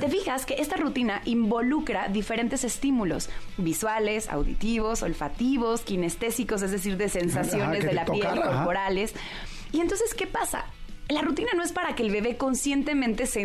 Te 0.00 0.08
fijas 0.08 0.46
que 0.46 0.55
esta 0.55 0.76
rutina 0.76 1.20
involucra 1.26 2.08
diferentes 2.08 2.64
estímulos 2.64 3.29
visuales, 3.58 4.31
auditivos, 4.31 5.02
olfativos, 5.02 5.82
kinestésicos, 5.82 6.62
es 6.62 6.70
decir, 6.70 6.96
de 6.96 7.11
sensaciones 7.11 7.84
de 7.84 7.93
la 7.93 8.06
piel, 8.06 8.40
corporales. 8.40 9.14
Y 9.70 9.81
entonces, 9.81 10.14
¿qué 10.14 10.26
pasa? 10.26 10.64
La 11.08 11.22
rutina 11.22 11.50
no 11.54 11.62
es 11.62 11.72
para 11.72 11.94
que 11.94 12.02
el 12.02 12.10
bebé 12.10 12.37
conscientemente 12.37 13.26
se, 13.26 13.40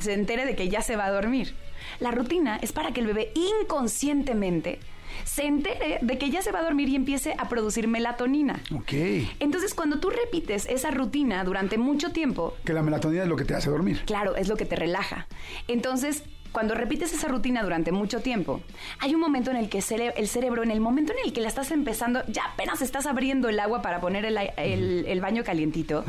se 0.00 0.12
entere 0.12 0.44
de 0.44 0.56
que 0.56 0.68
ya 0.68 0.82
se 0.82 0.96
va 0.96 1.06
a 1.06 1.10
dormir. 1.10 1.54
La 2.00 2.10
rutina 2.10 2.58
es 2.60 2.72
para 2.72 2.92
que 2.92 3.00
el 3.00 3.06
bebé 3.06 3.32
inconscientemente 3.34 4.80
se 5.24 5.46
entere 5.46 5.98
de 6.02 6.18
que 6.18 6.30
ya 6.30 6.42
se 6.42 6.52
va 6.52 6.60
a 6.60 6.62
dormir 6.62 6.88
y 6.88 6.96
empiece 6.96 7.34
a 7.38 7.48
producir 7.48 7.88
melatonina. 7.88 8.60
Ok. 8.74 8.92
Entonces, 9.40 9.74
cuando 9.74 9.98
tú 9.98 10.10
repites 10.10 10.66
esa 10.66 10.90
rutina 10.90 11.42
durante 11.44 11.78
mucho 11.78 12.12
tiempo... 12.12 12.54
Que 12.64 12.72
la 12.72 12.82
melatonina 12.82 13.22
es 13.22 13.28
lo 13.28 13.36
que 13.36 13.44
te 13.44 13.54
hace 13.54 13.70
dormir. 13.70 14.02
Claro, 14.04 14.36
es 14.36 14.48
lo 14.48 14.56
que 14.56 14.66
te 14.66 14.76
relaja. 14.76 15.26
Entonces, 15.68 16.22
cuando 16.56 16.74
repites 16.74 17.12
esa 17.12 17.28
rutina 17.28 17.62
durante 17.62 17.92
mucho 17.92 18.20
tiempo, 18.20 18.62
hay 19.00 19.14
un 19.14 19.20
momento 19.20 19.50
en 19.50 19.58
el 19.58 19.68
que 19.68 19.76
el 20.16 20.26
cerebro, 20.26 20.62
en 20.62 20.70
el 20.70 20.80
momento 20.80 21.12
en 21.12 21.18
el 21.26 21.34
que 21.34 21.42
la 21.42 21.48
estás 21.48 21.70
empezando, 21.70 22.22
ya 22.28 22.44
apenas 22.46 22.80
estás 22.80 23.04
abriendo 23.04 23.50
el 23.50 23.60
agua 23.60 23.82
para 23.82 24.00
poner 24.00 24.24
el, 24.24 25.20
baño 25.20 25.44
calientito, 25.44 26.02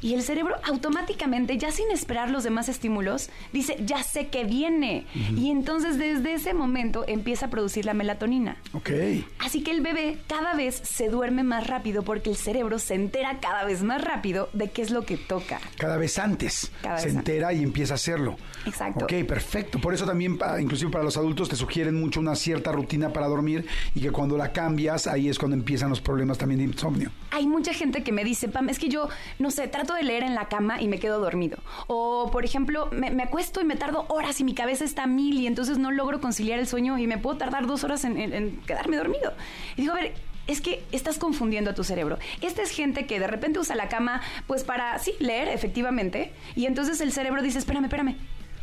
y 0.00 0.14
el 0.14 0.24
cerebro 0.24 0.56
automáticamente, 0.64 1.56
ya 1.56 1.70
sin 1.70 1.88
esperar 1.92 2.30
los 2.30 2.42
demás 2.42 2.68
estímulos, 2.68 3.30
dice, 3.52 3.76
ya 3.78 4.02
sé 4.02 4.26
que 4.26 4.42
viene. 4.42 5.06
Y 5.36 5.52
entonces 5.52 5.98
desde 5.98 6.34
ese 6.34 6.52
momento 6.52 7.04
empieza 7.06 7.46
a 7.46 7.50
producir 7.50 7.84
la 7.84 7.94
melatonina. 7.94 8.56
Ok. 8.72 8.90
Así 9.38 9.62
que 9.62 9.70
el 9.70 9.82
bebé 9.82 10.18
cada 10.26 10.54
vez 10.54 10.80
se 10.82 11.10
duerme 11.10 11.44
más 11.44 11.68
rápido 11.68 12.02
porque 12.02 12.28
el 12.28 12.36
cerebro 12.36 12.80
se 12.80 12.94
entera 12.94 13.38
cada 13.38 13.62
vez 13.62 13.84
más 13.84 14.02
rápido 14.02 14.48
de 14.52 14.68
qué 14.68 14.82
es 14.82 14.90
lo 14.90 15.04
que 15.04 15.16
toca. 15.16 15.60
Cada 15.76 15.96
vez 15.96 16.18
antes. 16.18 16.72
se 16.98 17.08
entera 17.08 17.52
y 17.52 17.62
empieza 17.62 17.94
a 17.94 18.02
hacerlo. 18.02 18.36
Exacto. 18.66 19.04
Ok, 19.04 19.12
perfecto. 19.28 19.78
Por 19.80 19.91
eso 19.94 20.06
también, 20.06 20.38
inclusive 20.60 20.90
para 20.90 21.04
los 21.04 21.16
adultos, 21.16 21.48
te 21.48 21.56
sugieren 21.56 22.00
mucho 22.00 22.20
una 22.20 22.34
cierta 22.34 22.72
rutina 22.72 23.12
para 23.12 23.26
dormir 23.26 23.66
y 23.94 24.00
que 24.00 24.10
cuando 24.10 24.36
la 24.36 24.52
cambias, 24.52 25.06
ahí 25.06 25.28
es 25.28 25.38
cuando 25.38 25.56
empiezan 25.56 25.90
los 25.90 26.00
problemas 26.00 26.38
también 26.38 26.58
de 26.58 26.64
insomnio. 26.64 27.10
Hay 27.30 27.46
mucha 27.46 27.72
gente 27.72 28.02
que 28.02 28.12
me 28.12 28.24
dice, 28.24 28.48
Pam, 28.48 28.68
es 28.68 28.78
que 28.78 28.88
yo, 28.88 29.08
no 29.38 29.50
sé, 29.50 29.68
trato 29.68 29.94
de 29.94 30.02
leer 30.02 30.22
en 30.22 30.34
la 30.34 30.48
cama 30.48 30.80
y 30.80 30.88
me 30.88 30.98
quedo 30.98 31.20
dormido. 31.20 31.58
O, 31.86 32.30
por 32.30 32.44
ejemplo, 32.44 32.88
me, 32.92 33.22
acuesto 33.22 33.60
y 33.60 33.64
me 33.64 33.76
tardo 33.76 34.06
horas 34.08 34.40
y 34.40 34.44
mi 34.44 34.54
cabeza 34.54 34.84
está 34.84 35.06
mil 35.06 35.38
y 35.38 35.46
entonces 35.46 35.78
no 35.78 35.90
logro 35.90 36.20
conciliar 36.20 36.58
el 36.58 36.66
sueño 36.66 36.98
y 36.98 37.06
me 37.06 37.18
puedo 37.18 37.36
tardar 37.36 37.66
dos 37.66 37.84
horas 37.84 38.04
en 38.04 38.60
quedarme 38.66 38.96
dormido. 38.96 39.32
Y 39.76 39.82
digo, 39.82 39.94
a 39.94 39.96
ver, 39.96 40.12
es 40.46 40.60
que 40.60 40.84
estás 40.92 41.18
confundiendo 41.18 41.70
a 41.70 41.74
tu 41.74 41.84
cerebro. 41.84 42.18
Esta 42.40 42.62
es 42.62 42.70
gente 42.70 43.06
que 43.06 43.20
de 43.20 43.26
repente 43.26 43.58
usa 43.58 43.76
la 43.76 43.88
cama, 43.88 44.22
pues 44.46 44.64
para, 44.64 44.98
sí, 44.98 45.14
leer, 45.18 45.48
efectivamente, 45.48 46.32
y 46.56 46.66
entonces 46.66 47.00
el 47.00 47.12
cerebro 47.12 47.42
dice, 47.42 47.58
espérame, 47.58 47.84
espérame, 47.84 48.16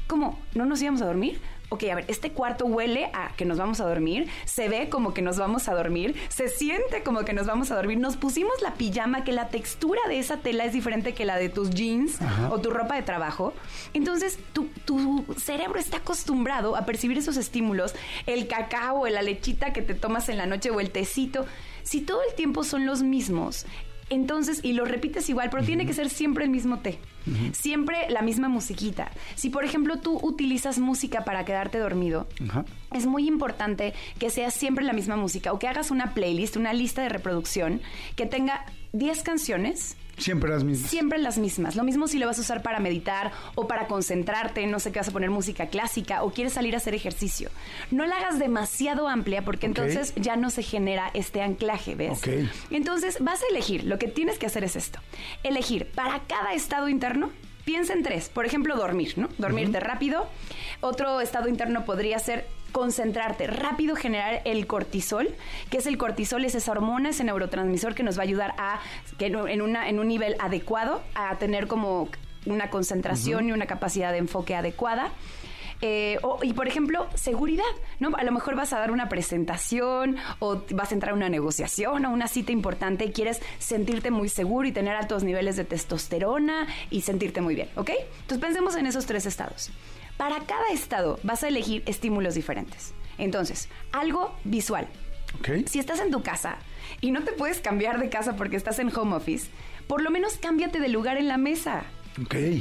¿Cómo? 0.10 0.40
¿No 0.56 0.66
nos 0.66 0.82
íbamos 0.82 1.04
a 1.04 1.06
dormir? 1.06 1.40
ok, 1.70 1.84
a 1.92 1.96
ver, 1.96 2.06
este 2.08 2.32
cuarto 2.32 2.66
huele 2.66 3.12
a 3.14 3.32
que 3.38 3.46
nos 3.46 3.60
vamos 3.60 3.80
a 3.80 3.88
dormir, 3.88 4.28
se 4.46 4.70
ve 4.70 4.90
como 4.90 5.14
que 5.14 5.22
nos 5.22 5.38
vamos 5.38 5.70
a 5.70 5.76
dormir, 5.76 6.16
se 6.28 6.50
siente 6.50 7.04
como 7.04 7.26
que 7.26 7.34
nos 7.34 7.46
vamos 7.46 7.70
a 7.70 7.76
dormir, 7.76 8.00
nos 8.00 8.18
pusimos 8.18 8.60
la 8.64 8.74
pijama, 8.74 9.24
que 9.24 9.32
la 9.32 9.50
textura 9.50 10.02
de 10.08 10.18
esa 10.18 10.38
tela 10.38 10.66
es 10.66 10.74
diferente 10.74 11.14
que 11.14 11.26
la 11.26 11.38
de 11.38 11.50
tus 11.50 11.70
jeans 11.70 12.18
o 12.50 12.60
tu 12.60 12.72
ropa 12.72 12.96
de 12.96 13.04
trabajo. 13.04 13.54
Entonces, 13.94 14.40
tu, 14.52 14.66
tu, 14.84 15.24
cerebro 15.38 15.80
está 15.80 15.98
acostumbrado 15.98 16.76
a 16.76 16.86
percibir 16.86 17.20
esos 17.20 17.38
estímulos, 17.38 17.94
el 18.26 18.48
cacao, 18.48 19.02
o 19.02 19.08
la 19.08 19.22
lechita 19.22 19.74
que 19.74 19.84
te 19.84 19.94
tomas 19.94 20.28
en 20.30 20.40
la 20.40 20.48
noche 20.48 20.72
o 20.72 20.80
el 20.80 20.90
tecito. 20.90 21.46
Si 21.84 22.02
todo 22.02 22.22
el 22.28 22.34
tiempo 22.34 22.64
son 22.64 22.88
los 22.88 23.04
mismos, 23.04 23.68
entonces, 24.10 24.62
y 24.64 24.74
lo 24.74 24.86
repites 24.86 25.30
igual, 25.30 25.50
pero 25.52 25.64
tiene 25.64 25.86
que 25.86 25.94
ser 25.94 26.10
siempre 26.10 26.44
el 26.44 26.50
mismo 26.50 26.80
té. 26.80 26.98
Siempre 27.54 28.10
la 28.10 28.22
misma 28.22 28.50
musiquita. 28.50 29.12
Si, 29.36 29.50
por 29.50 29.66
ejemplo, 29.66 30.00
tú 30.00 30.20
utilizas 30.22 30.80
música 30.80 31.24
para 31.24 31.46
quedarte 31.46 31.78
dormido, 31.78 32.28
es 32.94 33.06
muy 33.06 33.28
importante 33.28 33.94
que 34.18 34.30
sea 34.30 34.52
siempre 34.52 34.86
la 34.86 34.94
misma 34.94 35.16
música 35.16 35.54
o 35.54 35.60
que 35.60 35.68
hagas 35.68 35.92
una 35.92 36.14
playlist, 36.14 36.56
una 36.56 36.74
lista 36.74 37.02
de 37.02 37.10
reproducción 37.10 37.82
que 38.16 38.26
tenga 38.26 38.66
10 38.94 39.22
canciones 39.24 39.96
Siempre 40.20 40.50
las 40.50 40.64
mismas. 40.64 40.90
Siempre 40.90 41.18
las 41.18 41.38
mismas. 41.38 41.76
Lo 41.76 41.84
mismo 41.84 42.08
si 42.08 42.20
lo 42.20 42.28
vas 42.28 42.38
a 42.38 42.42
usar 42.42 42.62
para 42.62 42.80
meditar 42.80 43.32
o 43.56 43.68
para 43.68 43.88
concentrarte, 43.88 44.66
no 44.68 44.80
sé 44.80 44.92
qué 44.92 45.00
vas 45.00 45.08
a 45.08 45.12
poner 45.12 45.30
música 45.30 45.68
clásica 45.68 46.24
o 46.24 46.32
quieres 46.32 46.54
salir 46.54 46.76
a 46.76 46.78
hacer 46.78 46.94
ejercicio. 46.94 47.50
No 47.92 48.06
la 48.06 48.18
hagas 48.18 48.40
demasiado 48.40 49.08
amplia 49.08 49.44
porque 49.44 49.66
entonces 49.66 50.14
ya 50.16 50.36
no 50.36 50.50
se 50.50 50.64
genera 50.64 51.10
este 51.14 51.42
anclaje, 51.42 51.96
¿ves? 51.96 52.20
Ok. 52.20 52.28
Entonces 52.72 53.18
vas 53.22 53.42
a 53.42 53.48
elegir, 53.50 53.84
lo 53.86 53.98
que 53.98 54.08
tienes 54.08 54.38
que 54.38 54.46
hacer 54.46 54.64
es 54.64 54.76
esto. 54.76 55.00
Elegir 55.44 55.88
para 55.88 56.22
cada 56.28 56.54
estado 56.54 56.90
interno, 56.90 57.32
piensa 57.70 57.94
en 57.94 58.02
tres. 58.02 58.30
Por 58.30 58.48
ejemplo, 58.48 58.76
dormir, 58.76 59.14
¿no? 59.16 59.30
Dormirte 59.38 59.80
rápido. 59.80 60.28
Otro 60.82 61.22
estado 61.22 61.48
interno 61.48 61.86
podría 61.86 62.18
ser 62.18 62.48
concentrarte, 62.72 63.46
rápido 63.46 63.96
generar 63.96 64.42
el 64.46 64.66
cortisol, 64.66 65.30
que 65.70 65.78
es 65.78 65.86
el 65.86 66.00
cortisol, 66.00 66.44
es 66.46 66.56
esa 66.56 66.72
hormona, 66.72 67.10
ese 67.10 67.24
neurotransmisor 67.24 67.94
que 67.94 68.02
nos 68.02 68.18
va 68.18 68.22
a 68.22 68.24
ayudar 68.24 68.56
a, 68.58 68.80
que 69.20 69.28
en, 69.28 69.36
en 69.48 69.62
una, 69.62 69.88
en 69.88 70.00
un 70.00 70.08
nivel 70.08 70.36
adecuado, 70.40 71.04
a 71.14 71.38
tener 71.38 71.68
como 71.68 72.10
una 72.48 72.72
concentración 72.72 73.50
y 73.50 73.52
una 73.52 73.68
capacidad 73.68 74.12
de 74.14 74.18
enfoque 74.18 74.56
adecuada. 74.56 75.12
Eh, 75.82 76.18
o- 76.24 76.40
y 76.44 76.52
por 76.54 76.68
ejemplo, 76.68 77.08
seguridad, 77.16 77.64
¿no? 78.00 78.10
A 78.18 78.24
lo 78.24 78.32
mejor 78.34 78.56
vas 78.56 78.74
a 78.74 78.80
dar 78.80 78.92
una 78.92 79.08
presentación 79.08 80.18
o 80.40 80.62
vas 80.72 80.92
a 80.92 80.94
entrar 80.94 81.14
a 81.14 81.16
una 81.16 81.30
negociación 81.30 82.06
o 82.06 82.12
una 82.12 82.28
cita 82.28 82.52
importante 82.52 83.06
y 83.06 83.12
quieres 83.14 83.42
sentirte 83.60 84.12
muy 84.12 84.28
seguro 84.28 84.68
y 84.68 84.72
tener 84.74 84.96
altos 84.96 85.24
niveles 85.24 85.56
de 85.56 85.64
testosterona 85.64 86.68
y 86.90 87.02
sentirte 87.02 87.40
muy 87.42 87.56
bien, 87.56 87.70
¿ok? 87.76 87.92
Entonces 88.22 88.40
pensemos 88.40 88.76
en 88.76 88.88
esos 88.88 89.06
tres 89.06 89.26
estados. 89.26 89.72
Para 90.18 90.40
cada 90.42 90.68
estado 90.74 91.18
vas 91.24 91.44
a 91.44 91.48
elegir 91.48 91.82
estímulos 91.86 92.36
diferentes. 92.36 92.94
Entonces, 93.18 93.70
algo 93.94 94.34
visual. 94.44 94.88
Si 95.68 95.80
estás 95.80 96.00
en 96.02 96.12
tu 96.12 96.24
casa 96.24 96.58
y 97.00 97.12
no 97.12 97.24
te 97.24 97.32
puedes 97.32 97.62
cambiar 97.62 98.00
de 98.00 98.10
casa 98.10 98.36
porque 98.36 98.58
estás 98.58 98.80
en 98.80 98.94
home 98.96 99.16
office, 99.16 99.50
por 99.88 100.02
lo 100.02 100.10
menos 100.10 100.38
cámbiate 100.38 100.80
de 100.80 100.90
lugar 100.90 101.18
en 101.18 101.28
la 101.30 101.38
mesa. 101.38 101.84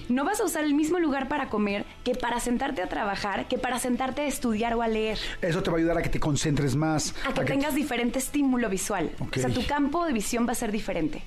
No 0.08 0.24
vas 0.24 0.40
a 0.40 0.44
usar 0.44 0.64
el 0.64 0.74
mismo 0.74 0.98
lugar 0.98 1.28
para 1.28 1.48
comer 1.48 1.84
que 2.04 2.14
para 2.14 2.40
sentarte 2.40 2.82
a 2.82 2.88
trabajar, 2.88 3.48
que 3.48 3.58
para 3.58 3.78
sentarte 3.78 4.22
a 4.22 4.26
estudiar 4.26 4.74
o 4.74 4.82
a 4.82 4.88
leer. 4.88 5.18
Eso 5.42 5.62
te 5.62 5.70
va 5.70 5.76
a 5.76 5.78
ayudar 5.78 5.98
a 5.98 6.02
que 6.02 6.08
te 6.08 6.20
concentres 6.20 6.76
más. 6.76 7.14
A 7.26 7.32
que 7.32 7.44
tengas 7.44 7.74
diferente 7.74 8.18
estímulo 8.18 8.68
visual. 8.68 9.10
O 9.20 9.38
sea, 9.38 9.50
tu 9.50 9.64
campo 9.66 10.04
de 10.04 10.12
visión 10.12 10.46
va 10.46 10.52
a 10.52 10.56
ser 10.56 10.72
diferente. 10.72 11.22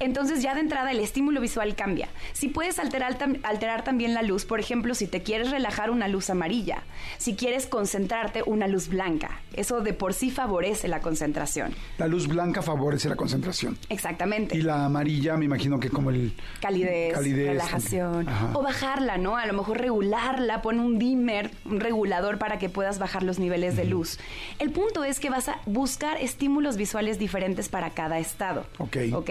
Entonces 0.00 0.42
ya 0.42 0.54
de 0.54 0.60
entrada 0.60 0.90
el 0.90 1.00
estímulo 1.00 1.40
visual 1.40 1.74
cambia. 1.74 2.08
Si 2.32 2.48
puedes 2.48 2.78
alterar, 2.78 3.16
alterar 3.42 3.84
también 3.84 4.14
la 4.14 4.22
luz, 4.22 4.44
por 4.44 4.60
ejemplo, 4.60 4.94
si 4.94 5.06
te 5.06 5.22
quieres 5.22 5.50
relajar 5.50 5.90
una 5.90 6.08
luz 6.08 6.30
amarilla, 6.30 6.82
si 7.18 7.34
quieres 7.34 7.66
concentrarte 7.66 8.42
una 8.44 8.66
luz 8.68 8.88
blanca, 8.88 9.40
eso 9.54 9.80
de 9.80 9.92
por 9.92 10.14
sí 10.14 10.30
favorece 10.30 10.88
la 10.88 11.00
concentración. 11.00 11.74
La 11.98 12.06
luz 12.06 12.26
blanca 12.28 12.62
favorece 12.62 13.08
la 13.08 13.16
concentración. 13.16 13.78
Exactamente. 13.88 14.56
Y 14.56 14.62
la 14.62 14.84
amarilla, 14.84 15.36
me 15.36 15.44
imagino 15.44 15.78
que 15.78 15.90
como 15.90 16.10
el... 16.10 16.34
calidez, 16.60 17.14
Calidez, 17.14 17.48
relajación. 17.48 18.26
O 18.54 18.62
bajarla, 18.62 19.18
¿no? 19.18 19.36
A 19.36 19.46
lo 19.46 19.52
mejor 19.52 19.78
regularla, 19.78 20.62
pon 20.62 20.80
un 20.80 20.98
dimmer, 20.98 21.50
un 21.64 21.80
regulador 21.80 22.38
para 22.38 22.58
que 22.58 22.68
puedas 22.68 22.98
bajar 22.98 23.22
los 23.22 23.38
niveles 23.38 23.76
de 23.76 23.84
luz. 23.84 24.18
El 24.58 24.70
punto 24.70 25.04
es 25.04 25.20
que 25.20 25.30
vas 25.30 25.48
a 25.48 25.60
buscar 25.66 26.16
estímulos 26.18 26.76
visuales 26.76 27.18
diferentes 27.18 27.68
para 27.68 27.90
cada 27.90 28.18
estado. 28.18 28.66
Ok. 28.78 28.96
¿Ok? 29.14 29.30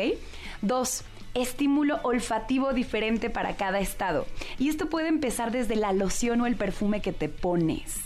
Dos. 0.61 1.03
Estímulo 1.33 1.99
olfativo 2.03 2.73
diferente 2.73 3.29
para 3.29 3.55
cada 3.55 3.79
estado. 3.79 4.25
Y 4.59 4.67
esto 4.67 4.89
puede 4.89 5.07
empezar 5.07 5.51
desde 5.51 5.77
la 5.77 5.93
loción 5.93 6.41
o 6.41 6.45
el 6.45 6.57
perfume 6.57 7.01
que 7.01 7.13
te 7.13 7.29
pones. 7.29 7.99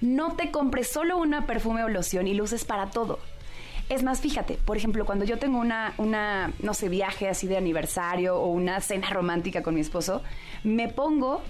No 0.00 0.32
te 0.32 0.50
compres 0.50 0.88
solo 0.88 1.18
una 1.18 1.46
perfume 1.46 1.84
o 1.84 1.88
loción 1.88 2.26
y 2.26 2.34
lo 2.34 2.44
uses 2.44 2.64
para 2.64 2.90
todo. 2.90 3.18
Es 3.90 4.02
más, 4.02 4.20
fíjate, 4.20 4.54
por 4.64 4.78
ejemplo, 4.78 5.04
cuando 5.04 5.26
yo 5.26 5.38
tengo 5.38 5.58
una, 5.58 5.92
una, 5.98 6.52
no 6.60 6.72
sé, 6.72 6.88
viaje 6.88 7.28
así 7.28 7.46
de 7.46 7.58
aniversario 7.58 8.36
o 8.38 8.46
una 8.46 8.80
cena 8.80 9.10
romántica 9.10 9.62
con 9.62 9.74
mi 9.74 9.82
esposo, 9.82 10.22
me 10.62 10.88
pongo 10.88 11.42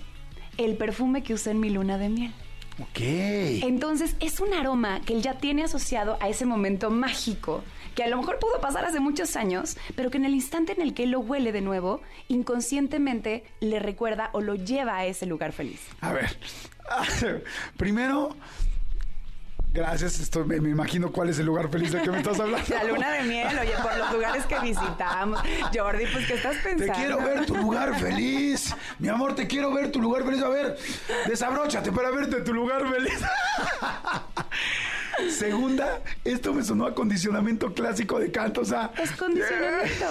el 0.56 0.76
perfume 0.76 1.22
que 1.22 1.34
usé 1.34 1.52
en 1.52 1.60
mi 1.60 1.70
luna 1.70 1.96
de 1.96 2.08
miel. 2.08 2.32
Ok. 2.80 3.00
Entonces 3.00 4.16
es 4.18 4.40
un 4.40 4.52
aroma 4.52 5.00
que 5.00 5.14
él 5.14 5.22
ya 5.22 5.34
tiene 5.34 5.62
asociado 5.62 6.16
a 6.20 6.28
ese 6.28 6.44
momento 6.44 6.90
mágico, 6.90 7.62
que 7.94 8.04
a 8.04 8.08
lo 8.08 8.16
mejor 8.16 8.38
pudo 8.38 8.60
pasar 8.60 8.84
hace 8.84 9.00
muchos 9.00 9.36
años, 9.36 9.76
pero 9.96 10.10
que 10.10 10.18
en 10.18 10.24
el 10.24 10.34
instante 10.34 10.72
en 10.72 10.82
el 10.82 10.94
que 10.94 11.04
él 11.04 11.10
lo 11.10 11.20
huele 11.20 11.52
de 11.52 11.60
nuevo, 11.60 12.00
inconscientemente 12.28 13.44
le 13.60 13.78
recuerda 13.78 14.30
o 14.32 14.40
lo 14.40 14.54
lleva 14.54 14.96
a 14.96 15.06
ese 15.06 15.26
lugar 15.26 15.52
feliz. 15.52 15.80
A 16.00 16.12
ver. 16.12 16.36
Primero, 17.76 18.36
gracias. 19.72 20.20
Esto, 20.20 20.44
me, 20.44 20.60
me 20.60 20.70
imagino 20.70 21.10
cuál 21.12 21.30
es 21.30 21.38
el 21.38 21.46
lugar 21.46 21.70
feliz 21.70 21.92
del 21.92 22.02
que 22.02 22.10
me 22.10 22.18
estás 22.18 22.38
hablando. 22.40 22.66
La 22.74 22.84
luna 22.84 23.10
de 23.12 23.22
miel, 23.24 23.58
oye, 23.58 23.72
por 23.82 23.96
los 23.96 24.12
lugares 24.12 24.44
que 24.46 24.58
visitamos. 24.60 25.40
Jordi, 25.74 26.04
pues, 26.12 26.26
¿qué 26.26 26.34
estás 26.34 26.56
Te 26.62 26.70
pensando? 26.70 26.92
quiero 26.94 27.16
ver 27.22 27.46
tu 27.46 27.56
lugar 27.56 27.98
feliz. 27.98 28.74
Mi 28.98 29.08
amor, 29.08 29.34
te 29.34 29.46
quiero 29.46 29.72
ver 29.72 29.90
tu 29.90 30.00
lugar 30.00 30.24
feliz. 30.24 30.42
A 30.42 30.48
ver, 30.48 30.76
desabróchate 31.26 31.90
para 31.92 32.10
verte 32.10 32.40
tu 32.42 32.52
lugar 32.52 32.82
feliz. 32.88 33.18
Segunda, 35.30 36.00
esto 36.24 36.52
me 36.54 36.62
sonó 36.62 36.86
a 36.86 36.94
condicionamiento 36.94 37.72
clásico 37.72 38.18
de 38.18 38.30
canto, 38.30 38.62
o 38.62 38.64
sea... 38.64 38.90
Es 39.02 39.12
condicionamiento. 39.12 40.06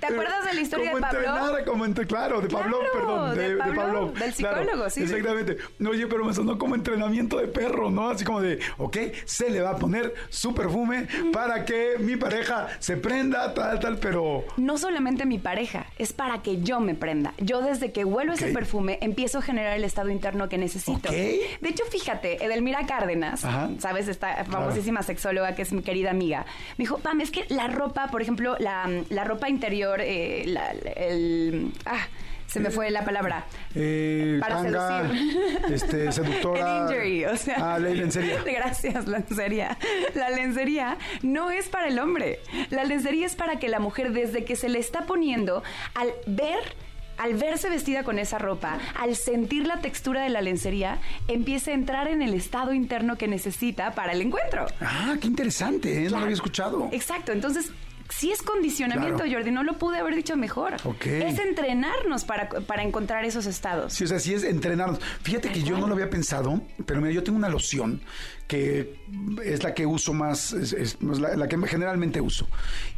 ¿Te 0.00 0.06
acuerdas 0.06 0.44
de 0.46 0.54
la 0.54 0.60
historia 0.60 0.90
como 0.92 0.96
de 0.96 1.02
Pablo? 1.12 1.18
entrenar, 1.28 1.64
como 1.64 1.84
entre, 1.84 2.06
claro, 2.06 2.40
de 2.40 2.48
Pablo, 2.48 2.78
Claro, 2.80 2.92
perdón, 2.92 3.36
de, 3.36 3.42
de 3.42 3.48
de 3.50 3.56
Pablo, 3.56 3.76
Pablo. 3.76 4.12
del 4.18 4.32
psicólogo, 4.34 4.90
sí, 4.90 5.06
sí. 5.06 5.14
Exactamente. 5.14 5.58
Oye, 5.88 6.06
pero 6.06 6.24
me 6.24 6.32
sonó 6.34 6.58
como 6.58 6.74
entrenamiento 6.74 7.38
de 7.38 7.48
perro, 7.48 7.90
¿no? 7.90 8.10
Así 8.10 8.24
como 8.24 8.40
de, 8.40 8.58
ok, 8.78 8.96
se 9.24 9.50
le 9.50 9.60
va 9.60 9.70
a 9.70 9.76
poner 9.76 10.14
su 10.28 10.54
perfume 10.54 11.06
para 11.32 11.64
que 11.64 11.96
mi 11.98 12.16
pareja 12.16 12.68
se 12.78 12.96
prenda, 12.96 13.52
tal, 13.54 13.78
tal, 13.80 13.98
pero... 13.98 14.44
No 14.56 14.78
solamente 14.78 15.26
mi 15.26 15.38
pareja, 15.38 15.86
es 15.98 16.12
para 16.12 16.42
que 16.42 16.60
yo 16.62 16.80
me 16.80 16.94
prenda. 16.94 17.34
Yo 17.38 17.60
desde 17.62 17.92
que 17.92 18.04
huelo 18.04 18.32
ese 18.32 18.48
Ok. 18.48 18.54
perfume 18.54 18.98
empiezo 19.02 19.38
a 19.38 19.42
generar 19.42 19.76
el 19.76 19.84
estado 19.84 20.10
interno 20.10 20.48
que 20.48 20.58
necesito. 20.58 21.08
Ok. 21.08 21.14
De 21.14 21.68
hecho, 21.68 21.84
fíjate, 21.90 22.44
Edelmira 22.44 22.86
Cárdenas, 22.86 23.44
Ajá. 23.44 23.68
¿sabes? 23.78 23.97
Esta 24.06 24.44
famosísima 24.44 25.02
sexóloga 25.02 25.54
que 25.56 25.62
es 25.62 25.72
mi 25.72 25.82
querida 25.82 26.10
amiga, 26.10 26.44
me 26.76 26.82
dijo, 26.84 26.98
Pam, 26.98 27.20
es 27.20 27.30
que 27.32 27.44
la 27.48 27.66
ropa, 27.66 28.06
por 28.08 28.22
ejemplo, 28.22 28.54
la, 28.60 28.88
la 29.08 29.24
ropa 29.24 29.48
interior, 29.48 30.00
eh, 30.00 30.44
la- 30.46 30.70
el... 30.70 31.72
Ah, 31.86 32.06
se 32.46 32.60
me 32.60 32.70
fue 32.70 32.90
la 32.90 33.04
palabra. 33.04 33.44
Eh, 33.74 34.38
Para 34.40 34.62
tanga, 34.62 35.02
seducir. 35.10 35.60
este, 35.70 36.12
seductora. 36.12 36.60
El 36.60 36.82
injury, 36.94 37.24
o 37.26 37.36
sea. 37.36 37.74
Ah, 37.74 37.78
la 37.78 37.90
lencería. 37.90 38.42
Gracias, 38.46 39.06
lencería. 39.06 39.76
La 40.14 40.30
lencería 40.30 40.96
no 41.22 41.50
es 41.50 41.68
para 41.68 41.88
el 41.88 41.98
hombre. 41.98 42.38
La 42.70 42.84
lencería 42.84 43.26
es 43.26 43.34
para 43.34 43.58
que 43.58 43.68
la 43.68 43.80
mujer, 43.80 44.12
desde 44.12 44.44
que 44.46 44.56
se 44.56 44.70
le 44.70 44.78
está 44.78 45.02
poniendo, 45.02 45.62
al 45.94 46.08
ver. 46.26 46.74
Al 47.18 47.34
verse 47.34 47.68
vestida 47.68 48.04
con 48.04 48.18
esa 48.18 48.38
ropa, 48.38 48.78
al 48.96 49.16
sentir 49.16 49.66
la 49.66 49.80
textura 49.80 50.22
de 50.22 50.28
la 50.28 50.40
lencería, 50.40 50.98
empiece 51.26 51.72
a 51.72 51.74
entrar 51.74 52.08
en 52.08 52.22
el 52.22 52.32
estado 52.32 52.72
interno 52.72 53.16
que 53.16 53.26
necesita 53.26 53.94
para 53.94 54.12
el 54.12 54.22
encuentro. 54.22 54.66
Ah, 54.80 55.16
qué 55.20 55.26
interesante, 55.26 56.04
¿eh? 56.04 56.10
No 56.10 56.18
lo 56.18 56.24
había 56.24 56.34
escuchado. 56.34 56.88
Exacto, 56.92 57.32
entonces 57.32 57.72
sí 58.08 58.30
es 58.32 58.42
condicionamiento, 58.42 59.18
Claro. 59.24 59.32
Jordi, 59.32 59.50
no 59.50 59.62
lo 59.62 59.78
pude 59.78 59.98
haber 59.98 60.14
dicho 60.14 60.36
mejor. 60.36 60.74
Ok. 60.84 61.06
Es 61.06 61.38
entrenarnos 61.38 62.24
para, 62.24 62.48
para 62.48 62.82
encontrar 62.82 63.24
esos 63.24 63.46
estados. 63.46 63.92
Sí, 63.92 64.04
o 64.04 64.06
sea, 64.06 64.18
sí 64.18 64.34
es 64.34 64.44
entrenarnos. 64.44 64.98
Fíjate 65.22 65.50
que 65.52 65.62
yo 65.62 65.78
no 65.78 65.86
lo 65.86 65.94
había 65.94 66.08
pensado, 66.10 66.62
pero 66.86 67.00
mira, 67.00 67.12
yo 67.12 67.22
tengo 67.22 67.36
una 67.38 67.48
loción 67.48 68.00
que 68.46 68.98
es 69.44 69.62
la 69.62 69.74
que 69.74 69.84
uso 69.84 70.14
más, 70.14 70.52
es, 70.54 70.72
es- 70.72 70.96
es 71.00 71.18
la, 71.20 71.36
la 71.36 71.48
que 71.48 71.58
generalmente 71.66 72.20
uso. 72.20 72.48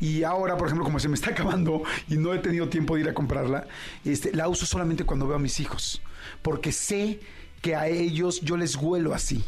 Y 0.00 0.22
ahora, 0.22 0.56
por 0.56 0.68
ejemplo, 0.68 0.84
como 0.84 1.00
se 1.00 1.08
me 1.08 1.14
está 1.14 1.30
acabando 1.30 1.82
y 2.08 2.16
no 2.16 2.32
he 2.32 2.38
tenido 2.38 2.68
tiempo 2.68 2.94
de 2.94 3.00
ir 3.02 3.08
a 3.08 3.14
comprarla, 3.14 3.66
este, 4.04 4.32
la 4.32 4.48
uso 4.48 4.64
solamente 4.64 5.04
cuando 5.04 5.26
veo 5.26 5.36
a 5.36 5.40
mis 5.40 5.58
hijos, 5.58 6.02
porque 6.42 6.70
sé 6.72 7.18
que 7.62 7.74
a 7.74 7.88
ellos 7.88 8.40
yo 8.42 8.56
les 8.56 8.76
huelo 8.76 9.12
así. 9.12 9.44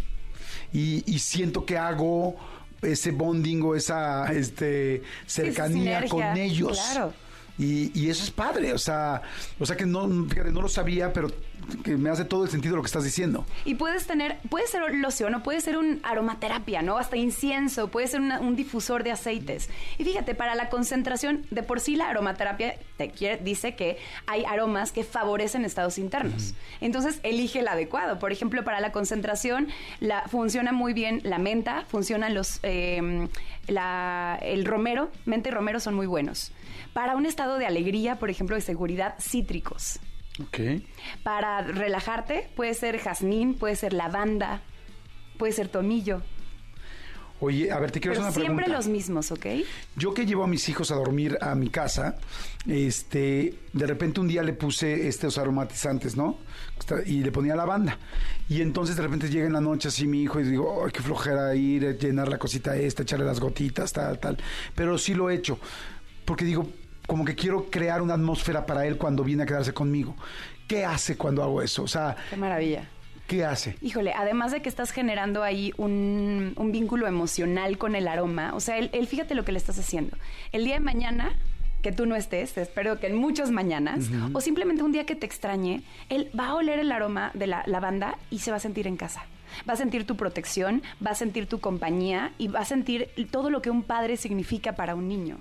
Y, 0.72 1.02
y 1.06 1.18
siento 1.18 1.64
que 1.66 1.76
hago 1.78 2.34
ese 2.82 3.12
bonding 3.12 3.62
o 3.62 3.74
esa 3.74 4.32
este, 4.32 5.02
cercanía 5.26 6.00
sinergia, 6.00 6.08
con 6.08 6.36
ellos. 6.36 6.78
claro. 6.78 7.12
Y, 7.62 7.92
y 7.94 8.10
eso 8.10 8.24
es 8.24 8.30
padre, 8.30 8.72
o 8.72 8.78
sea, 8.78 9.22
o 9.60 9.66
sea 9.66 9.76
que 9.76 9.86
no, 9.86 10.08
fíjate, 10.28 10.50
no 10.50 10.62
lo 10.62 10.68
sabía, 10.68 11.12
pero 11.12 11.30
que 11.84 11.96
me 11.96 12.10
hace 12.10 12.24
todo 12.24 12.42
el 12.42 12.50
sentido 12.50 12.74
lo 12.74 12.82
que 12.82 12.86
estás 12.86 13.04
diciendo. 13.04 13.46
Y 13.64 13.76
puedes 13.76 14.04
tener, 14.08 14.38
puede 14.50 14.66
ser 14.66 14.82
loción 14.96 15.32
o 15.36 15.42
puede 15.44 15.60
ser 15.60 15.76
un 15.78 16.00
aromaterapia, 16.02 16.82
¿no? 16.82 16.98
Hasta 16.98 17.16
incienso, 17.16 17.86
puede 17.86 18.08
ser 18.08 18.20
una- 18.20 18.40
un 18.40 18.56
difusor 18.56 19.04
de 19.04 19.12
aceites. 19.12 19.70
Y 19.96 20.02
fíjate, 20.02 20.34
para 20.34 20.56
la 20.56 20.70
concentración, 20.70 21.46
de 21.52 21.62
por 21.62 21.78
sí 21.78 21.94
la 21.94 22.08
aromaterapia 22.10 22.74
te 22.96 23.10
quiere- 23.12 23.40
dice 23.44 23.76
que 23.76 23.98
hay 24.26 24.44
aromas 24.44 24.90
que 24.90 25.04
favorecen 25.04 25.64
estados 25.64 25.98
internos. 25.98 26.54
Entonces, 26.80 27.20
elige 27.22 27.60
el 27.60 27.68
adecuado. 27.68 28.18
Por 28.18 28.32
ejemplo, 28.32 28.64
para 28.64 28.80
la 28.80 28.90
concentración, 28.90 29.68
la, 30.00 30.22
funciona 30.28 30.72
muy 30.72 30.94
bien 30.94 31.20
la 31.22 31.38
menta, 31.38 31.84
funcionan 31.88 32.34
los, 32.34 32.58
eh, 32.64 33.28
la- 33.68 34.36
el 34.42 34.64
romero, 34.64 35.10
menta 35.26 35.48
y 35.48 35.52
romero 35.52 35.78
son 35.78 35.94
muy 35.94 36.06
buenos. 36.06 36.50
Para 36.92 37.16
un 37.16 37.26
estado 37.26 37.58
de 37.58 37.66
alegría, 37.66 38.18
por 38.18 38.30
ejemplo, 38.30 38.56
de 38.56 38.62
seguridad, 38.62 39.14
cítricos. 39.20 39.98
Ok. 40.42 40.82
Para 41.22 41.62
relajarte 41.62 42.48
puede 42.56 42.74
ser 42.74 42.98
jazmín, 42.98 43.54
puede 43.54 43.76
ser 43.76 43.92
lavanda, 43.92 44.62
puede 45.38 45.52
ser 45.52 45.68
tomillo. 45.68 46.22
Oye, 47.40 47.72
a 47.72 47.80
ver, 47.80 47.90
te 47.90 47.98
quiero 47.98 48.14
Pero 48.14 48.28
hacer 48.28 48.40
una 48.40 48.46
siempre 48.46 48.64
pregunta. 48.66 48.76
los 48.78 48.86
mismos, 48.88 49.32
¿ok? 49.32 49.46
Yo 49.96 50.14
que 50.14 50.24
llevo 50.24 50.44
a 50.44 50.46
mis 50.46 50.68
hijos 50.68 50.92
a 50.92 50.94
dormir 50.94 51.36
a 51.40 51.56
mi 51.56 51.70
casa, 51.70 52.16
este, 52.68 53.58
de 53.72 53.86
repente 53.86 54.20
un 54.20 54.28
día 54.28 54.44
le 54.44 54.52
puse 54.52 55.08
estos 55.08 55.38
aromatizantes, 55.38 56.16
¿no? 56.16 56.38
Y 57.04 57.24
le 57.24 57.32
ponía 57.32 57.56
lavanda. 57.56 57.98
Y 58.48 58.60
entonces 58.62 58.94
de 58.94 59.02
repente 59.02 59.28
llega 59.28 59.46
en 59.46 59.52
la 59.54 59.60
noche 59.60 59.88
así 59.88 60.06
mi 60.06 60.22
hijo 60.22 60.38
y 60.38 60.44
digo, 60.44 60.84
ay, 60.84 60.92
qué 60.92 61.00
flojera 61.02 61.52
ir, 61.56 61.98
llenar 61.98 62.28
la 62.28 62.38
cosita 62.38 62.76
esta, 62.76 63.02
echarle 63.02 63.24
las 63.26 63.40
gotitas, 63.40 63.92
tal, 63.92 64.20
tal. 64.20 64.38
Pero 64.76 64.96
sí 64.96 65.12
lo 65.12 65.28
he 65.28 65.34
hecho. 65.34 65.58
Porque 66.24 66.44
digo, 66.44 66.68
como 67.06 67.24
que 67.24 67.34
quiero 67.34 67.66
crear 67.70 68.02
una 68.02 68.14
atmósfera 68.14 68.66
para 68.66 68.86
él 68.86 68.96
cuando 68.96 69.24
viene 69.24 69.42
a 69.42 69.46
quedarse 69.46 69.72
conmigo. 69.74 70.14
¿Qué 70.68 70.84
hace 70.84 71.16
cuando 71.16 71.42
hago 71.42 71.62
eso? 71.62 71.82
O 71.82 71.88
sea, 71.88 72.16
Qué 72.30 72.36
maravilla. 72.36 72.88
¿qué 73.26 73.44
hace? 73.44 73.76
Híjole, 73.80 74.12
además 74.16 74.52
de 74.52 74.62
que 74.62 74.68
estás 74.68 74.90
generando 74.90 75.42
ahí 75.42 75.72
un, 75.76 76.52
un 76.56 76.72
vínculo 76.72 77.06
emocional 77.06 77.78
con 77.78 77.94
el 77.94 78.08
aroma, 78.08 78.54
o 78.54 78.60
sea, 78.60 78.78
él, 78.78 78.90
él 78.92 79.06
fíjate 79.06 79.34
lo 79.34 79.44
que 79.44 79.52
le 79.52 79.58
estás 79.58 79.78
haciendo. 79.78 80.16
El 80.52 80.64
día 80.64 80.74
de 80.74 80.80
mañana 80.80 81.32
que 81.82 81.92
tú 81.92 82.06
no 82.06 82.14
estés, 82.14 82.52
te 82.54 82.62
espero 82.62 83.00
que 83.00 83.08
en 83.08 83.16
muchas 83.16 83.50
mañanas, 83.50 84.08
o 84.32 84.40
simplemente 84.40 84.82
un 84.82 84.92
día 84.92 85.04
que 85.04 85.16
te 85.16 85.26
extrañe, 85.26 85.82
él 86.08 86.30
va 86.38 86.48
a 86.48 86.54
oler 86.54 86.78
el 86.78 86.92
aroma 86.92 87.32
de 87.34 87.48
la 87.48 87.64
lavanda 87.66 88.16
y 88.30 88.38
se 88.38 88.50
va 88.52 88.58
a 88.58 88.60
sentir 88.60 88.86
en 88.86 88.96
casa. 88.96 89.24
Va 89.68 89.74
a 89.74 89.76
sentir 89.76 90.06
tu 90.06 90.16
protección, 90.16 90.82
va 91.04 91.10
a 91.10 91.14
sentir 91.14 91.46
tu 91.46 91.60
compañía 91.60 92.32
y 92.38 92.48
va 92.48 92.60
a 92.60 92.64
sentir 92.64 93.08
todo 93.30 93.50
lo 93.50 93.60
que 93.60 93.70
un 93.70 93.82
padre 93.82 94.16
significa 94.16 94.74
para 94.76 94.94
un 94.94 95.08
niño. 95.08 95.38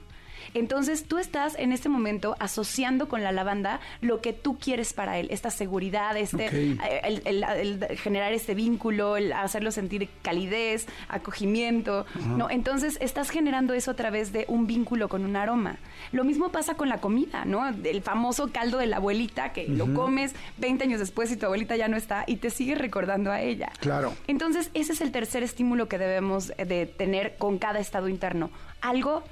Entonces 0.53 1.05
tú 1.05 1.17
estás 1.17 1.55
en 1.57 1.71
este 1.71 1.89
momento 1.89 2.35
asociando 2.39 3.07
con 3.07 3.23
la 3.23 3.31
lavanda 3.31 3.79
lo 4.01 4.21
que 4.21 4.33
tú 4.33 4.57
quieres 4.57 4.93
para 4.93 5.17
él, 5.19 5.27
esta 5.31 5.49
seguridad, 5.49 6.15
este, 6.17 6.47
eh, 6.47 6.77
el, 7.03 7.21
el- 7.25 7.43
el 7.83 7.97
generar 7.97 8.33
este 8.33 8.55
vínculo, 8.55 9.17
el 9.17 9.33
hacerlo 9.33 9.71
sentir 9.71 10.09
calidez, 10.21 10.87
acogimiento, 11.09 12.05
¿no? 12.37 12.49
Entonces 12.49 12.97
estás 13.01 13.29
generando 13.29 13.73
eso 13.73 13.91
a 13.91 13.93
través 13.95 14.31
de 14.33 14.45
un 14.47 14.67
vínculo 14.67 15.07
con 15.09 15.23
un 15.23 15.35
aroma. 15.35 15.77
Lo 16.11 16.23
mismo 16.23 16.49
pasa 16.49 16.75
con 16.75 16.89
la 16.89 16.99
comida, 16.99 17.45
¿no? 17.45 17.67
El 17.69 18.01
famoso 18.01 18.51
caldo 18.51 18.77
de 18.77 18.87
la 18.87 18.97
abuelita 18.97 19.53
que 19.53 19.67
lo 19.67 19.93
comes 19.93 20.33
20 20.57 20.83
años 20.83 20.99
después 20.99 21.31
y 21.31 21.37
tu 21.37 21.45
abuelita 21.45 21.75
ya 21.75 21.87
no 21.87 21.97
está 21.97 22.23
y 22.27 22.37
te 22.37 22.49
sigue 22.49 22.75
recordando 22.75 23.31
a 23.31 23.41
ella. 23.41 23.71
Claro. 23.79 24.13
Entonces 24.27 24.69
ese 24.73 24.93
es 24.93 25.01
el 25.01 25.11
tercer 25.11 25.43
estímulo 25.43 25.87
que 25.87 25.97
debemos 25.97 26.51
eh, 26.57 26.65
de 26.65 26.85
tener 26.85 27.37
con 27.37 27.57
cada 27.59 27.79
estado 27.79 28.07
interno. 28.09 28.49
Algo 28.81 29.23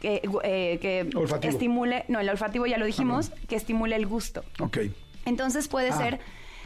que, 0.00 0.22
eh, 0.44 0.78
que 0.80 1.08
Olfativo. 1.16 1.52
estimule, 1.52 2.04
no, 2.08 2.20
el 2.20 2.28
olfativo 2.28 2.66
ya 2.66 2.78
lo 2.78 2.86
dijimos, 2.86 3.30
que 3.48 3.56
estimule 3.56 3.96
el 3.96 4.06
gusto. 4.06 4.44
Ok. 4.60 4.78
Entonces 5.24 5.68
puede 5.68 5.90
Ah. 5.90 5.96
ser, 5.98 6.20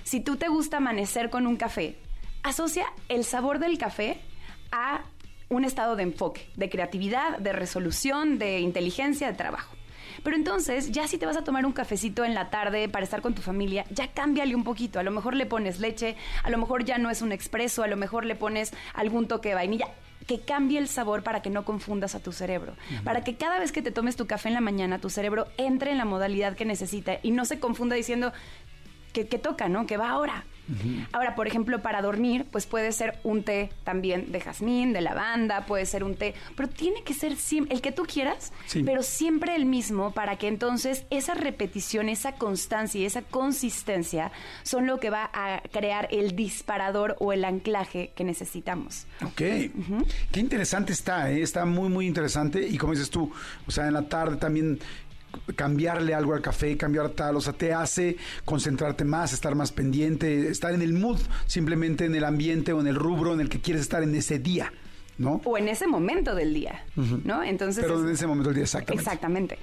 si 0.05 0.21
tú 0.21 0.37
te 0.37 0.49
gusta 0.49 0.77
amanecer 0.79 1.31
con 1.31 1.47
un 1.47 1.57
café, 1.57 1.97
asocia 2.43 2.87
el 3.09 3.25
sabor 3.25 3.59
del 3.59 3.79
café 3.79 4.19
a 4.71 5.03
un 5.49 5.65
estado 5.65 5.97
de 5.97 6.03
enfoque, 6.05 6.49
de 6.57 6.69
creatividad, 6.71 7.39
de 7.39 7.53
resolución, 7.53 8.39
de 8.39 8.61
inteligencia, 8.61 9.27
de 9.27 9.35
trabajo. 9.35 9.75
Pero 10.25 10.37
entonces, 10.37 10.93
ya 10.93 11.09
si 11.09 11.19
te 11.19 11.27
vas 11.27 11.37
a 11.37 11.43
tomar 11.45 11.67
un 11.67 11.73
cafecito 11.73 12.25
en 12.25 12.35
la 12.35 12.49
tarde 12.51 12.89
para 12.89 13.05
estar 13.05 13.23
con 13.23 13.35
tu 13.35 13.43
familia, 13.43 13.85
ya 13.91 14.09
cámbiale 14.13 14.55
un 14.55 14.63
poquito. 14.63 15.01
A 15.01 15.03
lo 15.03 15.11
mejor 15.11 15.35
le 15.35 15.47
pones 15.47 15.81
leche, 15.81 16.17
a 16.45 16.51
lo 16.51 16.59
mejor 16.59 16.85
ya 16.85 16.99
no 16.99 17.11
es 17.11 17.23
un 17.23 17.33
expreso, 17.33 17.83
a 17.83 17.87
lo 17.89 17.97
mejor 17.97 18.25
le 18.25 18.35
pones 18.37 18.73
algún 18.95 19.27
toque 19.27 19.49
de 19.51 19.55
vainilla. 19.57 19.89
Que 20.27 20.41
cambie 20.41 20.79
el 20.79 20.89
sabor 20.89 21.23
para 21.23 21.43
que 21.43 21.51
no 21.51 21.65
confundas 21.65 22.15
a 22.15 22.21
tu 22.21 22.33
cerebro. 22.33 22.75
Para 23.05 23.25
que 23.25 23.37
cada 23.37 23.59
vez 23.59 23.73
que 23.73 23.83
te 23.83 23.91
tomes 23.91 24.17
tu 24.17 24.27
café 24.27 24.49
en 24.49 24.55
la 24.55 24.61
mañana, 24.61 24.99
tu 24.99 25.11
cerebro 25.11 25.47
entre 25.57 25.91
en 25.91 25.99
la 25.99 26.05
modalidad 26.05 26.55
que 26.55 26.65
necesita 26.65 27.19
y 27.23 27.33
no 27.33 27.45
se 27.45 27.59
confunda 27.59 27.97
diciendo 27.97 28.33
que, 29.13 29.27
que 29.27 29.39
toca, 29.39 29.69
¿no? 29.69 29.87
Que 29.87 29.97
va 29.97 30.11
ahora. 30.11 30.45
Ahora, 31.13 31.35
por 31.35 31.47
ejemplo, 31.47 31.83
para 31.83 32.03
dormir, 32.03 32.47
pues 32.51 32.67
puede 32.67 32.93
ser 32.93 33.19
un 33.25 33.43
té 33.43 33.71
también 33.85 34.33
de 34.33 34.41
jazmín, 34.41 34.93
de 34.93 35.01
lavanda, 35.01 35.67
puede 35.67 35.87
ser 35.87 36.05
un 36.05 36.15
té, 36.17 36.35
pero 36.57 36.69
tiene 36.69 37.03
que 37.03 37.15
ser 37.15 37.37
el 37.69 37.81
que 37.81 37.93
tú 37.93 38.05
quieras, 38.05 38.53
Sí. 38.67 38.83
pero 38.83 39.03
siempre 39.03 39.55
el 39.57 39.67
mismo 39.67 40.13
para 40.13 40.37
que 40.37 40.49
entonces 40.49 41.05
esa 41.11 41.35
repetición, 41.35 42.09
esa 42.09 42.33
constancia 42.33 43.01
y 43.01 43.05
esa 43.05 43.23
consistencia 43.23 44.33
son 44.63 44.87
lo 44.87 44.99
que 44.99 45.11
va 45.11 45.31
a 45.33 45.63
crear 45.73 46.09
el 46.11 46.35
disparador 46.37 47.17
o 47.21 47.33
el 47.33 47.45
anclaje 47.45 48.13
que 48.15 48.25
necesitamos. 48.25 49.07
Ok. 49.25 49.37
Qué 49.37 50.41
interesante 50.41 50.93
está, 50.93 51.31
¿eh? 51.31 51.43
está 51.43 51.65
muy, 51.65 51.89
muy 51.89 52.07
interesante. 52.07 52.67
Y 52.67 52.79
como 52.79 52.93
dices 52.93 53.11
tú, 53.11 53.33
o 53.67 53.71
sea, 53.71 53.87
en 53.89 53.95
la 53.95 54.09
tarde 54.09 54.37
también 54.37 54.79
cambiarle 55.57 56.15
algo 56.15 56.35
al 56.35 56.43
café, 56.43 56.77
cambiar 56.77 57.11
tal, 57.11 57.37
o 57.37 57.41
sea, 57.41 57.53
te 57.53 57.73
hace 57.73 58.17
concentrarte 58.45 59.05
más, 59.05 59.33
estar 59.33 59.55
más 59.55 59.73
pendiente, 59.73 60.49
estar 60.49 60.73
en 60.75 60.83
el 60.83 60.93
mood, 60.93 61.19
simplemente 61.47 62.05
en 62.05 62.15
el 62.15 62.25
ambiente 62.25 62.73
o 62.73 62.81
en 62.81 62.87
el 62.87 62.95
rubro 62.97 63.33
en 63.35 63.41
el 63.41 63.49
que 63.49 63.61
quieres 63.61 63.83
estar 63.83 64.03
en 64.03 64.15
ese 64.15 64.39
día, 64.39 64.73
¿no? 65.19 65.41
O 65.45 65.59
en 65.59 65.69
ese 65.69 65.87
momento 65.87 66.35
del 66.35 66.55
día, 66.55 66.85
¿no? 66.97 67.43
Entonces 67.43 67.83
Pero 67.85 67.99
es- 68.01 68.07
en 68.07 68.11
ese 68.13 68.27
momento 68.27 68.51
del 68.51 68.57
día, 68.57 68.65
exactamente. 68.65 69.03
Exactamente. 69.03 69.59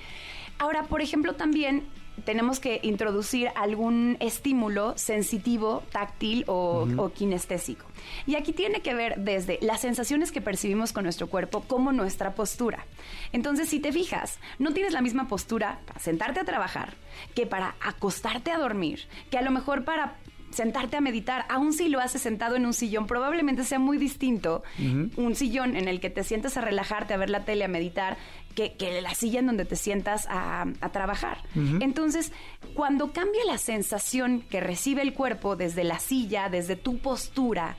Ahora, 0.58 0.84
por 0.84 1.02
ejemplo, 1.02 1.34
también 1.36 1.84
tenemos 2.26 2.60
que 2.60 2.80
introducir 2.84 3.50
algún 3.56 4.18
estímulo 4.20 4.98
sensitivo, 4.98 5.84
táctil 5.92 6.44
o, 6.48 6.88
o 6.98 7.10
kinestésico. 7.12 7.86
Y 8.26 8.36
aquí 8.36 8.54
tiene 8.54 8.82
que 8.82 8.94
ver 8.94 9.20
desde 9.20 9.60
las 9.62 9.82
sensaciones 9.82 10.32
que 10.32 10.42
percibimos 10.42 10.94
con 10.94 11.04
nuestro 11.04 11.28
cuerpo 11.28 11.62
como 11.62 11.92
nuestra 11.92 12.36
postura. 12.36 12.86
Entonces, 13.32 13.70
si 13.70 13.80
te 13.80 13.92
fijas, 13.92 14.40
no 14.58 14.74
tienes 14.74 14.94
la 14.94 15.02
misma 15.02 15.28
postura 15.28 15.80
para 15.86 16.00
sentarte 16.00 16.40
a 16.40 16.46
trabajar 16.46 16.94
que 17.36 17.46
para 17.46 17.76
acostarte 17.82 18.52
a 18.52 18.58
dormir, 18.58 19.02
que 19.30 19.38
a 19.38 19.42
lo 19.42 19.52
mejor 19.52 19.84
para 19.84 20.16
sentarte 20.52 20.98
a 20.98 21.02
meditar, 21.02 21.46
aun 21.50 21.74
si 21.74 21.90
lo 21.90 22.00
haces 22.00 22.22
sentado 22.22 22.56
en 22.56 22.66
un 22.66 22.74
sillón, 22.74 23.08
probablemente 23.08 23.64
sea 23.64 23.80
muy 23.80 23.98
distinto 23.98 24.64
un 24.80 25.36
sillón 25.36 25.76
en 25.76 25.88
el 25.88 26.00
que 26.00 26.10
te 26.10 26.24
sientas 26.24 26.58
a 26.58 26.62
relajarte, 26.62 27.14
a 27.14 27.18
ver 27.18 27.30
la 27.30 27.46
tele, 27.46 27.66
a 27.66 27.68
meditar, 27.68 28.18
que, 28.56 28.74
que 28.74 29.02
la 29.02 29.14
silla 29.14 29.40
en 29.40 29.48
donde 29.48 29.66
te 29.66 29.76
sientas 29.76 30.28
a, 30.30 30.66
a 30.82 30.92
trabajar. 30.92 31.44
Entonces, 31.56 32.32
cuando 32.74 33.12
cambia 33.12 33.46
la 33.46 33.58
sensación 33.58 34.42
que 34.42 34.60
recibe 34.60 35.02
el 35.02 35.14
cuerpo 35.14 35.56
desde 35.56 35.84
la 35.84 36.00
silla, 36.00 36.50
desde 36.50 36.76
tu 36.76 36.98
postura, 36.98 37.76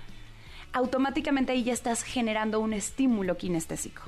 automáticamente 0.73 1.53
ahí 1.53 1.65
ya 1.65 1.73
estás 1.73 2.03
generando 2.03 2.61
un 2.61 2.73
estímulo 2.73 3.37
kinestésico. 3.37 4.03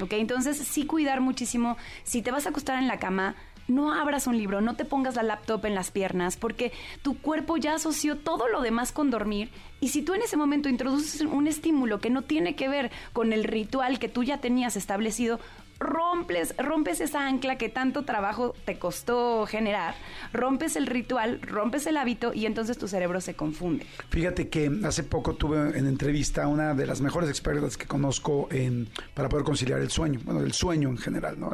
¿Ok? 0.00 0.12
Entonces, 0.14 0.58
sí 0.58 0.86
cuidar 0.86 1.20
muchísimo. 1.20 1.76
Si 2.02 2.20
te 2.20 2.32
vas 2.32 2.46
a 2.46 2.50
acostar 2.50 2.78
en 2.78 2.88
la 2.88 2.98
cama, 2.98 3.36
no 3.68 3.94
abras 3.94 4.26
un 4.26 4.36
libro, 4.36 4.60
no 4.60 4.76
te 4.76 4.84
pongas 4.84 5.16
la 5.16 5.22
laptop 5.22 5.64
en 5.64 5.74
las 5.74 5.90
piernas, 5.90 6.36
porque 6.36 6.72
tu 7.02 7.16
cuerpo 7.18 7.56
ya 7.56 7.74
asoció 7.74 8.18
todo 8.18 8.48
lo 8.48 8.60
demás 8.60 8.92
con 8.92 9.10
dormir. 9.10 9.50
Y 9.80 9.88
si 9.88 10.02
tú 10.02 10.14
en 10.14 10.22
ese 10.22 10.36
momento 10.36 10.68
introduces 10.68 11.20
un 11.22 11.46
estímulo 11.46 12.00
que 12.00 12.10
no 12.10 12.22
tiene 12.22 12.56
que 12.56 12.68
ver 12.68 12.90
con 13.12 13.32
el 13.32 13.44
ritual 13.44 13.98
que 13.98 14.08
tú 14.08 14.22
ya 14.22 14.38
tenías 14.38 14.76
establecido, 14.76 15.40
rompes, 15.84 16.54
rompes 16.58 17.00
esa 17.00 17.26
ancla 17.28 17.56
que 17.56 17.68
tanto 17.68 18.04
trabajo 18.04 18.54
te 18.64 18.78
costó 18.78 19.46
generar, 19.46 19.94
rompes 20.32 20.76
el 20.76 20.86
ritual, 20.86 21.40
rompes 21.42 21.86
el 21.86 21.96
hábito 21.96 22.32
y 22.34 22.46
entonces 22.46 22.78
tu 22.78 22.88
cerebro 22.88 23.20
se 23.20 23.34
confunde. 23.34 23.86
Fíjate 24.08 24.48
que 24.48 24.70
hace 24.84 25.04
poco 25.04 25.34
tuve 25.34 25.78
en 25.78 25.86
entrevista 25.86 26.44
a 26.44 26.48
una 26.48 26.74
de 26.74 26.86
las 26.86 27.00
mejores 27.00 27.30
expertas 27.30 27.76
que 27.76 27.86
conozco 27.86 28.48
en, 28.50 28.88
para 29.14 29.28
poder 29.28 29.44
conciliar 29.44 29.80
el 29.80 29.90
sueño, 29.90 30.20
bueno, 30.24 30.40
el 30.40 30.52
sueño 30.52 30.88
en 30.88 30.98
general, 30.98 31.38
¿no? 31.38 31.52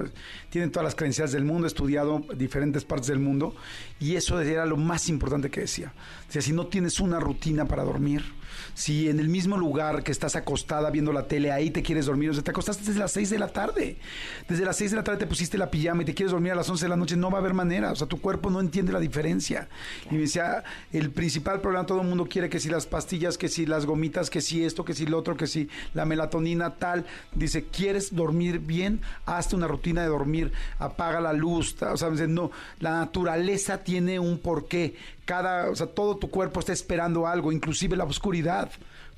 Tiene 0.49 0.69
todas 0.69 0.85
las 0.85 0.95
creencias 0.95 1.33
del 1.33 1.45
mundo, 1.45 1.67
estudiado 1.67 2.25
diferentes 2.37 2.85
partes 2.85 3.09
del 3.09 3.19
mundo 3.19 3.55
y 3.99 4.17
eso 4.17 4.41
era 4.41 4.65
lo 4.65 4.77
más 4.77 5.09
importante 5.09 5.51
que 5.51 5.61
decía. 5.61 5.93
Decía, 6.27 6.43
si 6.43 6.53
no 6.53 6.69
tienes 6.69 7.01
una 7.01 7.21
rutina 7.21 7.67
para 7.67 7.85
dormir, 7.85 8.23
si 8.75 9.09
en 9.09 9.21
el 9.21 9.29
mismo 9.29 9.57
lugar 9.57 10.03
que 10.03 10.13
estás 10.13 10.37
acostada 10.37 10.91
viendo 10.91 11.13
la 11.13 11.27
tele, 11.27 11.53
ahí 11.53 11.71
te 11.71 11.83
quieres 11.83 12.07
dormir, 12.07 12.31
o 12.31 12.35
sea, 12.35 12.43
te 12.43 12.51
acostaste 12.51 12.85
desde 12.85 13.01
las 13.01 13.13
6 13.13 13.31
de 13.31 13.39
la 13.39 13.49
tarde, 13.49 13.97
desde 14.49 14.65
las 14.65 14.77
6 14.77 14.91
de 14.93 14.97
la 14.97 15.05
tarde 15.05 15.19
te 15.21 15.27
pusiste 15.27 15.59
la 15.59 15.71
pijama 15.71 16.03
y 16.03 16.05
te 16.05 16.15
quieres 16.15 16.33
dormir 16.33 16.53
a 16.53 16.57
las 16.57 16.69
11 16.69 16.85
de 16.85 16.89
la 16.89 16.97
noche, 16.97 17.17
no 17.17 17.31
va 17.31 17.39
a 17.39 17.41
haber 17.41 17.55
manera, 17.55 17.93
o 17.93 17.97
sea, 17.97 18.07
tu 18.07 18.21
cuerpo 18.21 18.51
no 18.51 18.61
entiende 18.61 18.93
la 18.93 19.01
diferencia. 19.01 19.69
Y 20.11 20.15
me 20.15 20.21
decía, 20.21 20.65
el 20.93 21.11
principal 21.11 21.61
problema, 21.61 21.87
todo 21.87 22.01
el 22.01 22.09
mundo 22.09 22.27
quiere 22.27 22.49
que 22.49 22.61
si 22.61 22.69
las 22.69 22.87
pastillas, 22.87 23.39
que 23.39 23.49
si 23.49 23.67
las 23.67 23.87
gomitas, 23.87 24.31
que 24.31 24.41
si 24.41 24.65
esto, 24.65 24.85
que 24.85 24.95
si 24.95 25.07
lo 25.07 25.19
otro, 25.19 25.37
que 25.37 25.47
si 25.47 25.69
la 25.95 26.05
melatonina, 26.05 26.77
tal. 26.77 27.07
Dice, 27.35 27.65
¿quieres 27.65 28.15
dormir 28.15 28.59
bien? 28.61 29.01
Hazte 29.27 29.57
una 29.57 29.67
rutina 29.67 30.03
de 30.03 30.09
dormir, 30.09 30.53
apaga 30.79 31.21
la 31.21 31.33
luz, 31.33 31.77
o 31.83 31.97
sea, 31.97 32.11
dice, 32.11 32.29
no, 32.29 32.51
la 32.79 32.93
naturaleza 32.93 33.79
tiene 33.79 34.19
un 34.19 34.39
porqué. 34.39 34.95
Cada, 35.31 35.71
o 35.71 35.77
sea, 35.77 35.87
todo 35.87 36.17
tu 36.17 36.29
cuerpo 36.29 36.59
está 36.59 36.73
esperando 36.73 37.25
algo, 37.25 37.53
inclusive 37.53 37.97
la 37.97 38.03
oscuridad. 38.03 38.69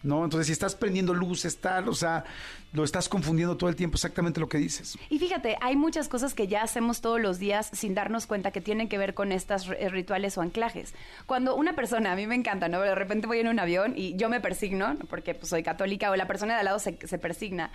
¿No? 0.03 0.25
Entonces, 0.25 0.48
si 0.48 0.53
estás 0.53 0.75
prendiendo 0.75 1.14
luz, 1.14 1.46
estar, 1.46 1.88
o 1.88 1.94
sea, 1.94 2.25
lo 2.72 2.85
estás 2.85 3.08
confundiendo 3.08 3.56
todo 3.56 3.68
el 3.68 3.76
tiempo, 3.76 3.96
exactamente 3.96 4.40
lo 4.40 4.48
que 4.48 4.58
dices. 4.58 4.96
Y 5.11 5.18
fíjate, 5.18 5.56
hay 5.61 5.76
muchas 5.76 6.08
cosas 6.08 6.32
que 6.35 6.46
ya 6.48 6.62
hacemos 6.62 7.00
todos 7.02 7.20
los 7.20 7.38
días 7.38 7.68
sin 7.72 7.94
darnos 7.94 8.26
cuenta 8.26 8.50
que 8.50 8.61
tienen 8.62 8.88
que 8.88 8.96
ver 8.98 9.12
con 9.14 9.30
estas 9.30 9.66
ri- 9.68 9.90
rituales 9.90 10.38
o 10.38 10.40
anclajes. 10.42 10.94
Cuando 11.26 11.54
una 11.54 11.74
persona, 11.74 12.12
a 12.12 12.16
mí 12.16 12.26
me 12.26 12.35
encanta, 12.35 12.68
¿no? 12.68 12.80
De 12.80 12.94
repente 12.94 13.26
voy 13.26 13.40
en 13.40 13.48
un 13.48 13.58
avión 13.58 13.92
y 13.96 14.16
yo 14.16 14.28
me 14.30 14.40
persigno, 14.40 14.94
¿no? 14.94 15.00
porque 15.06 15.35
pues, 15.35 15.48
soy 15.50 15.62
católica, 15.62 16.11
o 16.11 16.16
la 16.16 16.26
persona 16.26 16.54
de 16.54 16.61
al 16.61 16.64
lado 16.64 16.78
se, 16.78 16.98
se 17.06 17.18
persigna. 17.18 17.70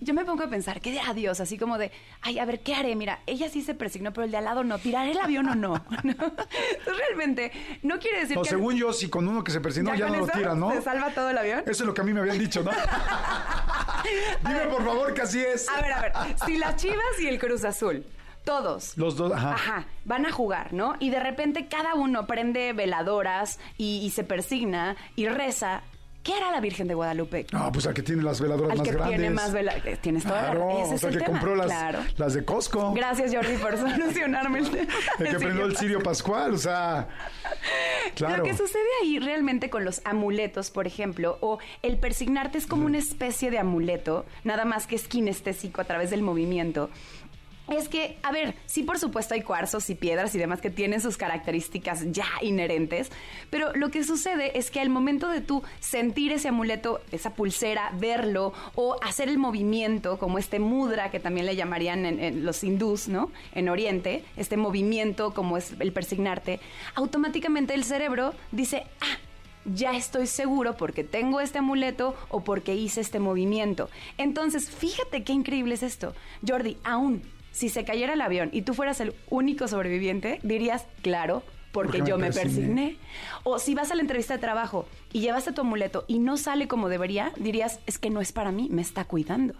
Yo 0.00 0.14
me 0.14 0.24
pongo 0.24 0.44
a 0.44 0.48
pensar, 0.48 0.80
¿qué 0.80 0.92
dirá 0.92 1.12
Dios? 1.12 1.40
Así 1.40 1.58
como 1.58 1.76
de, 1.78 1.90
ay, 2.22 2.38
a 2.38 2.44
ver, 2.44 2.60
¿qué 2.60 2.74
haré? 2.76 2.94
Mira, 2.94 3.20
ella 3.26 3.48
sí 3.48 3.62
se 3.62 3.74
persignó, 3.74 4.12
pero 4.12 4.24
el 4.26 4.30
de 4.30 4.36
al 4.36 4.44
lado 4.44 4.62
no. 4.62 4.78
¿Tiraré 4.78 5.10
el 5.10 5.18
avión 5.18 5.48
o 5.48 5.54
no? 5.56 5.74
¿No? 6.04 6.12
Entonces, 6.12 6.96
realmente, 6.98 7.50
no 7.82 7.98
quiere 7.98 8.20
decir 8.20 8.36
No, 8.36 8.42
que... 8.42 8.50
según 8.50 8.76
yo, 8.76 8.92
si 8.92 9.08
con 9.10 9.26
uno 9.26 9.42
que 9.42 9.50
se 9.50 9.60
persignó 9.60 9.94
ya, 9.96 10.08
no 10.08 10.16
lo 10.20 10.26
tira, 10.28 10.54
¿no? 10.54 10.70
Se 10.70 10.82
salva 10.82 11.10
todo 11.10 11.30
el 11.30 11.38
avión. 11.38 11.60
Eso 11.66 11.82
es 11.82 11.86
lo 11.86 11.92
que 11.94 12.00
a 12.02 12.04
mí 12.04 12.12
me 12.12 12.20
habían 12.20 12.38
dicho, 12.38 12.62
¿no? 12.62 12.70
Dime 14.46 14.60
por 14.70 14.84
favor 14.84 15.14
que 15.14 15.22
así 15.22 15.40
es. 15.40 15.68
A 15.68 15.80
ver, 15.80 15.92
a 15.92 16.00
ver. 16.02 16.12
Si 16.44 16.56
las 16.58 16.76
Chivas 16.76 17.20
y 17.20 17.28
el 17.28 17.38
Cruz 17.38 17.64
Azul, 17.64 18.04
todos. 18.44 18.96
Los 18.96 19.16
dos, 19.16 19.32
ajá. 19.32 19.52
Ajá, 19.54 19.86
van 20.04 20.26
a 20.26 20.32
jugar, 20.32 20.72
¿no? 20.72 20.94
Y 21.00 21.10
de 21.10 21.20
repente 21.20 21.66
cada 21.68 21.94
uno 21.94 22.26
prende 22.26 22.72
veladoras 22.72 23.58
y, 23.76 23.98
y 24.04 24.10
se 24.10 24.24
persigna 24.24 24.96
y 25.16 25.26
reza. 25.28 25.82
¿Qué 26.26 26.34
hará 26.34 26.50
la 26.50 26.60
Virgen 26.60 26.88
de 26.88 26.94
Guadalupe? 26.94 27.46
No, 27.52 27.70
pues 27.70 27.86
al 27.86 27.94
que 27.94 28.02
tiene 28.02 28.20
las 28.24 28.40
veladoras 28.40 28.72
Al 28.72 28.78
más 28.78 28.84
que 28.88 28.92
grandes. 28.94 29.16
tiene 29.16 29.30
más 29.30 29.52
veladoras. 29.52 29.98
Tienes 30.00 30.24
toda 30.24 30.42
la 30.42 30.50
Claro, 30.50 30.70
ese 30.70 30.90
o 30.90 30.94
es 30.96 31.00
sea, 31.00 31.08
el 31.10 31.14
el 31.14 31.20
que 31.20 31.24
tema. 31.26 31.38
compró 31.38 31.54
las, 31.56 31.66
Claro. 31.68 31.98
las 32.16 32.34
de 32.34 32.44
Costco. 32.44 32.92
Gracias, 32.94 33.32
Jordi, 33.32 33.56
por 33.58 33.76
solucionarme 33.78 34.58
el 34.58 34.70
tema. 34.70 34.92
El 35.20 35.28
que 35.28 35.36
prendió 35.38 35.64
el 35.66 35.76
Sirio 35.76 36.02
Pascual, 36.02 36.54
o 36.54 36.58
sea, 36.58 37.06
claro. 38.16 38.38
Lo 38.38 38.42
que 38.42 38.56
sucede 38.56 38.82
ahí 39.02 39.18
realmente 39.20 39.70
con 39.70 39.84
los 39.84 40.00
amuletos, 40.04 40.70
por 40.72 40.88
ejemplo, 40.88 41.38
o 41.40 41.58
el 41.82 41.96
persignarte 41.98 42.58
es 42.58 42.66
como 42.66 42.86
una 42.86 42.98
especie 42.98 43.52
de 43.52 43.58
amuleto, 43.60 44.24
nada 44.42 44.64
más 44.64 44.88
que 44.88 44.96
es 44.96 45.06
kinestésico 45.06 45.80
a 45.80 45.84
través 45.84 46.10
del 46.10 46.22
movimiento. 46.22 46.90
Es 47.68 47.88
que, 47.88 48.16
a 48.22 48.30
ver, 48.30 48.54
sí 48.66 48.84
por 48.84 48.98
supuesto 48.98 49.34
hay 49.34 49.42
cuarzos 49.42 49.90
y 49.90 49.96
piedras 49.96 50.34
y 50.34 50.38
demás 50.38 50.60
que 50.60 50.70
tienen 50.70 51.00
sus 51.00 51.16
características 51.16 52.12
ya 52.12 52.26
inherentes, 52.40 53.10
pero 53.50 53.72
lo 53.74 53.90
que 53.90 54.04
sucede 54.04 54.56
es 54.56 54.70
que 54.70 54.80
al 54.80 54.88
momento 54.88 55.28
de 55.28 55.40
tú 55.40 55.64
sentir 55.80 56.32
ese 56.32 56.48
amuleto, 56.48 57.00
esa 57.10 57.34
pulsera, 57.34 57.90
verlo 57.98 58.52
o 58.76 58.96
hacer 59.02 59.28
el 59.28 59.38
movimiento, 59.38 60.18
como 60.18 60.38
este 60.38 60.60
mudra 60.60 61.10
que 61.10 61.18
también 61.18 61.46
le 61.46 61.56
llamarían 61.56 62.06
en, 62.06 62.44
los 62.44 62.62
hindús, 62.62 63.08
¿no? 63.08 63.32
En 63.52 63.68
Oriente, 63.68 64.24
este 64.36 64.56
movimiento 64.56 65.34
como 65.34 65.56
es 65.56 65.72
el 65.80 65.92
persignarte, 65.92 66.60
automáticamente 66.94 67.74
el 67.74 67.82
cerebro 67.82 68.34
dice, 68.52 68.84
ah, 69.00 69.18
ya 69.64 69.96
estoy 69.96 70.28
seguro 70.28 70.76
porque 70.76 71.02
tengo 71.02 71.40
este 71.40 71.58
amuleto 71.58 72.14
o 72.28 72.44
porque 72.44 72.76
hice 72.76 73.00
este 73.00 73.18
movimiento. 73.18 73.90
Entonces, 74.16 74.70
fíjate 74.70 75.24
qué 75.24 75.32
increíble 75.32 75.74
es 75.74 75.82
esto. 75.82 76.14
Jordi, 76.46 76.76
aún 76.84 77.22
si 77.56 77.70
se 77.70 77.86
cayera 77.86 78.12
el 78.12 78.20
avión 78.20 78.50
y 78.52 78.62
tú 78.62 78.74
fueras 78.74 79.00
el 79.00 79.14
único 79.30 79.66
sobreviviente, 79.66 80.40
dirías, 80.42 80.84
claro, 81.00 81.42
porque, 81.72 82.02
yo 82.06 82.18
me 82.18 82.30
persigné. 82.30 82.42
persigné. 82.42 82.96
O 83.44 83.58
si 83.58 83.74
vas 83.74 83.90
a 83.90 83.94
la 83.94 84.02
entrevista 84.02 84.34
de 84.34 84.40
trabajo 84.40 84.86
y 85.10 85.20
llevaste 85.20 85.52
tu 85.52 85.62
amuleto 85.62 86.04
y 86.06 86.18
no 86.18 86.36
sale 86.36 86.68
como 86.68 86.90
debería, 86.90 87.32
dirías, 87.36 87.80
es 87.86 87.98
que 87.98 88.10
no 88.10 88.20
es 88.20 88.32
para 88.32 88.52
mí, 88.52 88.68
me 88.70 88.82
está 88.82 89.04
cuidando. 89.04 89.54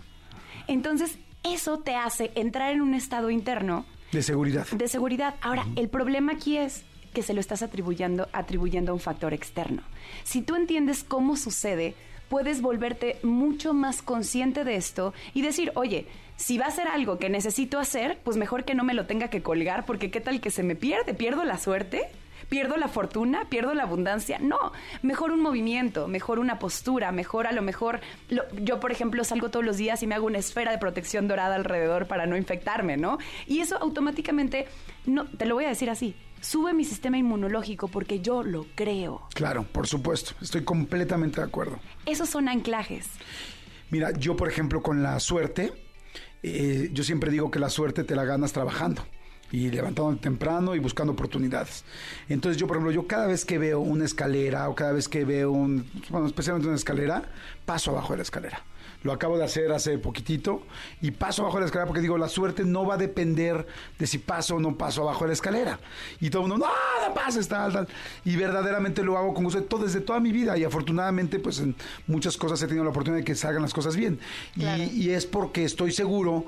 Entonces, 0.69 1.19
eso 1.43 1.79
te 1.79 1.95
hace 1.95 2.33
entrar 2.35 2.71
en 2.71 2.83
un 2.83 2.93
estado 2.93 3.31
interno 3.31 3.87
De 4.13 4.23
seguridad. 4.23 4.67
de 4.67 4.89
seguridad. 4.89 5.37
Ahora, 5.41 5.65
el 5.77 5.89
problema 5.89 6.33
aquí 6.33 6.59
es 6.59 6.85
que 7.15 7.23
se 7.23 7.33
lo 7.33 7.41
estás 7.41 7.63
atribuyendo, 7.63 8.29
atribuyendo 8.35 8.93
a 8.93 8.95
un 8.95 9.01
factor 9.01 9.33
externo. 9.33 9.83
Si 10.23 10.43
tú 10.43 10.55
entiendes 10.55 11.03
cómo 11.03 11.35
sucede, 11.37 11.95
puedes 12.29 12.61
volverte 12.61 13.19
mucho 13.23 13.73
más 13.73 14.03
consciente 14.03 14.65
de 14.65 14.77
esto 14.77 15.15
y 15.33 15.41
decir, 15.41 15.73
oye, 15.77 16.07
si 16.37 16.59
va 16.59 16.67
a 16.67 16.71
ser 16.71 16.89
algo 16.89 17.19
que 17.19 17.29
necesito 17.31 17.79
hacer, 17.79 18.19
pues 18.25 18.37
mejor 18.37 18.65
que 18.65 18.75
no 18.75 18.85
me 18.85 18.95
lo 18.95 19.07
tenga 19.07 19.29
que 19.29 19.43
colgar, 19.43 19.85
porque 19.87 20.11
qué 20.11 20.21
tal 20.21 20.41
que 20.41 20.51
se 20.51 20.63
me 20.63 20.77
pierde, 20.77 21.15
pierdo 21.15 21.45
la 21.45 21.59
suerte. 21.59 22.09
¿Pierdo 22.51 22.77
la 22.77 22.87
fortuna? 22.87 23.47
¿Pierdo 23.49 23.75
la 23.75 23.83
abundancia? 23.83 24.39
No, 24.39 24.71
mejor 25.03 25.33
un 25.33 25.41
movimiento, 25.43 26.07
mejor 26.07 26.39
una 26.39 26.61
postura, 26.61 27.11
mejor 27.11 27.49
a 27.49 27.53
lo 27.53 27.61
mejor... 27.61 27.99
lo- 28.29 28.45
yo, 28.59 28.79
por 28.79 28.93
ejemplo, 28.93 29.25
salgo 29.25 29.51
todos 29.51 29.65
los 29.65 29.79
días 29.79 30.01
y 30.05 30.07
me 30.07 30.15
hago 30.15 30.27
una 30.27 30.39
esfera 30.39 30.71
de 30.71 30.79
protección 30.79 31.27
dorada 31.27 31.57
alrededor 31.57 32.07
para 32.07 32.25
no 32.27 32.37
infectarme, 32.37 32.97
¿no? 32.99 33.19
Y 33.49 33.61
eso 33.61 33.77
automáticamente, 33.79 34.67
no, 35.07 35.25
te 35.27 35.45
lo 35.47 35.57
voy 35.57 35.65
a 35.65 35.71
decir 35.71 35.91
así, 35.91 36.15
sube 36.41 36.73
mi 36.73 36.85
sistema 36.85 37.19
inmunológico 37.19 37.89
porque 37.89 38.21
yo 38.21 38.45
lo 38.45 38.67
creo. 38.77 39.27
Claro, 39.35 39.65
por 39.65 39.89
supuesto. 39.89 40.35
Estoy 40.41 40.63
completamente 40.63 41.41
de 41.41 41.49
acuerdo. 41.49 41.81
Esos 42.05 42.29
son 42.29 42.49
anclajes. 42.49 43.09
Mira, 43.91 44.13
yo 44.13 44.37
por 44.37 44.49
ejemplo 44.49 44.83
con 44.85 45.03
la 45.03 45.19
suerte, 45.19 45.73
eh, 46.43 46.91
yo 46.93 47.05
siempre 47.05 47.31
digo 47.31 47.51
que 47.51 47.59
la 47.59 47.71
suerte 47.71 48.05
te 48.05 48.15
la 48.15 48.25
ganas 48.25 48.53
trabajando 48.53 49.03
y 49.53 49.71
levantándote 49.71 50.23
temprano 50.23 50.75
y 50.75 50.79
buscando 50.79 51.13
oportunidades. 51.13 51.85
Entonces 52.29 52.61
yo, 52.61 52.67
por 52.67 52.77
ejemplo, 52.77 52.93
yo 52.93 53.07
cada 53.07 53.27
vez 53.27 53.45
que 53.45 53.59
veo 53.59 53.81
una 53.81 54.05
escalera 54.05 54.69
o 54.69 54.75
cada 54.75 54.93
vez 54.93 55.09
que 55.09 55.25
veo 55.25 55.53
un, 55.53 55.89
bueno, 56.11 56.27
especialmente 56.27 56.69
una 56.69 56.77
escalera, 56.77 57.23
paso 57.65 57.91
abajo 57.91 58.13
de 58.13 58.19
la 58.19 58.23
escalera. 58.23 58.63
Lo 59.03 59.13
acabo 59.13 59.39
de 59.39 59.45
hacer 59.45 59.71
hace 59.73 59.99
poquitito 59.99 60.63
y 61.01 61.13
paso 61.13 61.43
abajo 61.43 61.59
de 61.59 61.61
la 61.61 61.67
escalera 61.67 61.87
porque 61.87 62.01
digo, 62.01 62.19
la 62.19 62.29
suerte 62.29 62.65
no 62.65 62.85
va 62.85 62.95
a 62.95 62.97
depender 62.97 63.67
de 63.99 64.07
si 64.07 64.19
paso 64.19 64.57
o 64.57 64.61
no 64.61 64.77
paso 64.77 65.03
abajo 65.03 65.25
de 65.25 65.29
la 65.29 65.35
escalera. 65.35 65.79
Y 66.21 66.31
todo 66.31 66.43
el 66.43 66.49
mundo, 66.49 66.67
no, 66.67 67.09
no 67.09 67.15
pases, 67.15 67.47
tal, 67.47 67.73
tal. 67.73 67.89
Y 68.25 68.35
verdaderamente 68.37 69.05
lo 69.05 69.17
hago 69.17 69.33
con 69.33 69.45
gusto 69.45 69.61
de 69.61 69.67
todo, 69.67 69.85
desde 69.85 70.01
toda 70.01 70.19
mi 70.19 70.33
vida 70.33 70.57
y 70.59 70.65
afortunadamente 70.65 71.39
pues 71.39 71.61
en 71.61 71.77
muchas 72.07 72.37
cosas 72.37 72.61
he 72.63 72.67
tenido 72.67 72.85
la 72.85 72.91
oportunidad 72.91 73.21
de 73.21 73.25
que 73.25 73.35
salgan 73.35 73.63
las 73.63 73.75
cosas 73.75 73.97
bien. 73.97 74.19
Y, 74.57 75.11
es 75.11 75.25
porque 75.25 75.65
estoy 75.65 75.93
seguro 75.93 76.45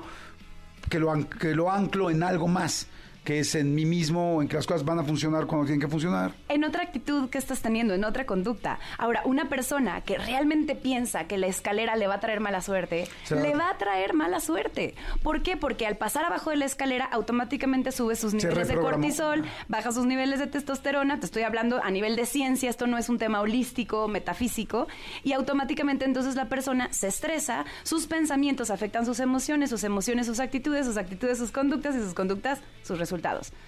que 0.89 0.99
lo, 0.99 1.29
que 1.29 1.55
lo 1.55 1.71
anclo 1.71 2.09
en 2.09 2.23
algo 2.23 2.47
más, 2.47 2.87
que 3.29 3.37
es 3.37 3.53
en 3.53 3.75
mí 3.75 3.85
mismo, 3.85 4.41
en 4.41 4.47
que 4.47 4.55
las 4.55 4.65
cosas 4.65 4.83
van 4.83 4.97
a 4.97 5.03
funcionar 5.03 5.45
cuando 5.45 5.67
tienen 5.67 5.79
que 5.79 5.87
funcionar. 5.87 6.33
En 6.47 6.63
otra 6.63 6.81
actitud 6.81 7.29
que 7.29 7.37
estás 7.37 7.61
teniendo, 7.61 7.93
en 7.93 8.03
otra 8.03 8.25
conducta. 8.25 8.79
Ahora, 8.97 9.21
una 9.23 9.49
persona 9.49 10.01
que 10.01 10.17
realmente 10.17 10.73
piensa 10.73 11.25
que 11.25 11.37
la 11.37 11.45
escalera 11.45 11.95
le 11.95 12.07
va 12.07 12.15
a 12.15 12.19
traer 12.19 12.39
mala 12.39 12.61
suerte, 12.61 13.07
Se 13.25 13.35
le 13.35 13.53
va 13.53 13.69
a 13.69 13.77
traer 13.77 14.15
mala 14.15 14.39
suerte. 14.39 14.95
¿Por 15.21 15.43
qué? 15.43 15.57
Porque 15.57 15.85
al 15.85 15.95
pasar 15.95 16.25
abajo 16.25 16.49
de 16.49 16.55
la 16.55 16.65
escalera 16.65 17.05
automáticamente 17.05 17.91
sube 17.91 18.15
sus 18.15 18.33
niveles 18.33 18.67
de 18.67 18.73
cortisol, 18.73 19.45
baja 19.67 19.91
sus 19.91 20.07
niveles 20.07 20.39
de 20.39 20.47
testosterona, 20.47 21.19
te 21.19 21.27
estoy 21.27 21.43
hablando 21.43 21.83
a 21.83 21.91
nivel 21.91 22.15
de 22.15 22.25
ciencia, 22.25 22.67
esto 22.67 22.87
no 22.87 22.97
es 22.97 23.09
un 23.09 23.19
tema 23.19 23.41
holístico, 23.41 24.07
metafísico, 24.07 24.87
y 25.23 25.33
automáticamente 25.33 26.03
entonces 26.03 26.33
la 26.33 26.49
persona 26.49 26.91
se 26.91 27.09
estresa, 27.09 27.65
sus 27.83 28.07
pensamientos 28.07 28.71
afectan 28.71 29.05
sus 29.05 29.19
emociones, 29.19 29.69
sus 29.69 29.83
emociones 29.83 30.25
sus 30.25 30.39
actitudes, 30.39 30.87
sus 30.87 30.97
actitudes 30.97 31.37
sus 31.37 31.51
conductas 31.51 31.95
y 31.95 31.99
sus 31.99 32.15
conductas 32.15 32.61
sus 32.81 32.97
resultados. 32.97 33.18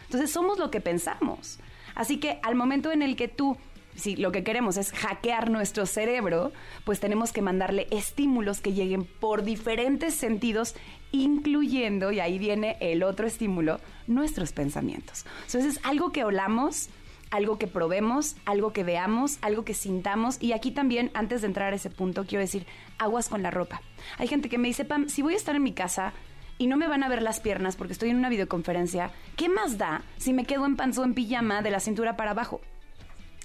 Entonces 0.05 0.31
somos 0.31 0.59
lo 0.59 0.71
que 0.71 0.81
pensamos. 0.81 1.59
Así 1.95 2.19
que 2.19 2.39
al 2.43 2.55
momento 2.55 2.91
en 2.91 3.01
el 3.01 3.15
que 3.15 3.27
tú 3.27 3.57
si 3.95 4.15
lo 4.15 4.31
que 4.31 4.43
queremos 4.43 4.77
es 4.77 4.91
hackear 4.91 5.49
nuestro 5.49 5.85
cerebro, 5.85 6.51
pues 6.85 6.99
tenemos 6.99 7.31
que 7.31 7.41
mandarle 7.41 7.87
estímulos 7.91 8.61
que 8.61 8.73
lleguen 8.73 9.05
por 9.05 9.43
diferentes 9.43 10.15
sentidos, 10.15 10.75
incluyendo, 11.11 12.11
y 12.11 12.19
ahí 12.19 12.39
viene 12.39 12.77
el 12.79 13.03
otro 13.03 13.27
estímulo, 13.27 13.79
nuestros 14.07 14.53
pensamientos. 14.53 15.25
Entonces 15.45 15.77
es 15.77 15.85
algo 15.85 16.11
que 16.11 16.23
olamos, 16.23 16.89
algo 17.31 17.57
que 17.57 17.67
probemos, 17.67 18.35
algo 18.45 18.73
que 18.73 18.83
veamos, 18.83 19.37
algo 19.41 19.65
que 19.65 19.73
sintamos. 19.73 20.41
Y 20.41 20.53
aquí 20.53 20.71
también, 20.71 21.11
antes 21.13 21.41
de 21.41 21.47
entrar 21.47 21.73
a 21.73 21.75
ese 21.75 21.89
punto, 21.89 22.25
quiero 22.25 22.41
decir, 22.41 22.65
aguas 22.97 23.29
con 23.29 23.41
la 23.43 23.51
ropa. 23.51 23.81
Hay 24.17 24.27
gente 24.27 24.49
que 24.49 24.57
me 24.57 24.67
dice, 24.67 24.85
Pam, 24.85 25.09
si 25.09 25.21
voy 25.21 25.33
a 25.33 25.37
estar 25.37 25.55
en 25.55 25.63
mi 25.63 25.73
casa 25.73 26.13
y 26.61 26.67
no 26.67 26.77
me 26.77 26.87
van 26.87 27.01
a 27.01 27.09
ver 27.09 27.23
las 27.23 27.39
piernas 27.39 27.75
porque 27.75 27.93
estoy 27.93 28.11
en 28.11 28.17
una 28.17 28.29
videoconferencia, 28.29 29.09
¿qué 29.35 29.49
más 29.49 29.79
da 29.79 30.03
si 30.17 30.31
me 30.31 30.45
quedo 30.45 30.67
en 30.67 30.75
panzo 30.75 31.03
en 31.03 31.15
pijama 31.15 31.63
de 31.63 31.71
la 31.71 31.79
cintura 31.79 32.15
para 32.15 32.31
abajo? 32.31 32.61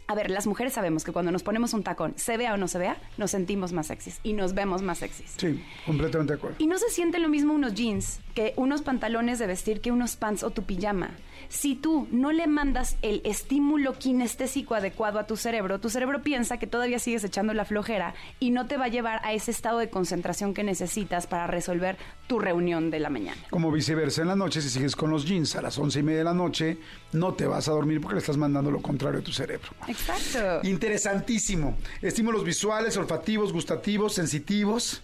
A 0.06 0.14
ver, 0.14 0.30
las 0.30 0.46
mujeres 0.46 0.74
sabemos 0.74 1.02
que 1.02 1.12
cuando 1.12 1.32
nos 1.32 1.42
ponemos 1.42 1.72
un 1.72 1.82
tacón, 1.82 2.12
se 2.16 2.36
vea 2.36 2.52
o 2.52 2.58
no 2.58 2.68
se 2.68 2.78
vea, 2.78 2.98
nos 3.16 3.30
sentimos 3.30 3.72
más 3.72 3.86
sexys 3.86 4.20
y 4.22 4.34
nos 4.34 4.52
vemos 4.52 4.82
más 4.82 4.98
sexys. 4.98 5.32
Sí, 5.38 5.64
completamente 5.86 6.34
de 6.34 6.36
acuerdo. 6.36 6.56
Y 6.58 6.66
no 6.66 6.76
se 6.76 6.90
siente 6.90 7.18
lo 7.18 7.30
mismo 7.30 7.54
unos 7.54 7.72
jeans 7.72 8.20
que 8.34 8.52
unos 8.56 8.82
pantalones 8.82 9.38
de 9.38 9.46
vestir 9.46 9.80
que 9.80 9.90
unos 9.90 10.16
pants 10.16 10.42
o 10.42 10.50
tu 10.50 10.64
pijama. 10.64 11.08
Si 11.48 11.74
tú 11.74 12.08
no 12.10 12.32
le 12.32 12.46
mandas 12.46 12.96
el 13.02 13.20
estímulo 13.24 13.94
kinestésico 13.94 14.74
adecuado 14.74 15.18
a 15.18 15.26
tu 15.26 15.36
cerebro, 15.36 15.80
tu 15.80 15.88
cerebro 15.88 16.22
piensa 16.22 16.58
que 16.58 16.66
todavía 16.66 16.98
sigues 16.98 17.24
echando 17.24 17.54
la 17.54 17.64
flojera 17.64 18.14
y 18.40 18.50
no 18.50 18.66
te 18.66 18.76
va 18.76 18.86
a 18.86 18.88
llevar 18.88 19.20
a 19.24 19.32
ese 19.32 19.50
estado 19.50 19.78
de 19.78 19.90
concentración 19.90 20.54
que 20.54 20.64
necesitas 20.64 21.26
para 21.26 21.46
resolver 21.46 21.96
tu 22.26 22.38
reunión 22.38 22.90
de 22.90 23.00
la 23.00 23.10
mañana. 23.10 23.40
Como 23.50 23.70
viceversa, 23.70 24.22
en 24.22 24.28
la 24.28 24.36
noche, 24.36 24.60
si 24.60 24.68
sigues 24.68 24.96
con 24.96 25.10
los 25.10 25.24
jeans 25.24 25.56
a 25.56 25.62
las 25.62 25.78
once 25.78 26.00
y 26.00 26.02
media 26.02 26.18
de 26.18 26.24
la 26.24 26.34
noche, 26.34 26.78
no 27.12 27.34
te 27.34 27.46
vas 27.46 27.68
a 27.68 27.72
dormir 27.72 28.00
porque 28.00 28.14
le 28.14 28.20
estás 28.20 28.36
mandando 28.36 28.70
lo 28.70 28.82
contrario 28.82 29.20
a 29.20 29.22
tu 29.22 29.32
cerebro. 29.32 29.68
Exacto. 29.88 30.66
Interesantísimo. 30.66 31.76
Estímulos 32.02 32.44
visuales, 32.44 32.96
olfativos, 32.96 33.52
gustativos, 33.52 34.14
sensitivos. 34.14 35.02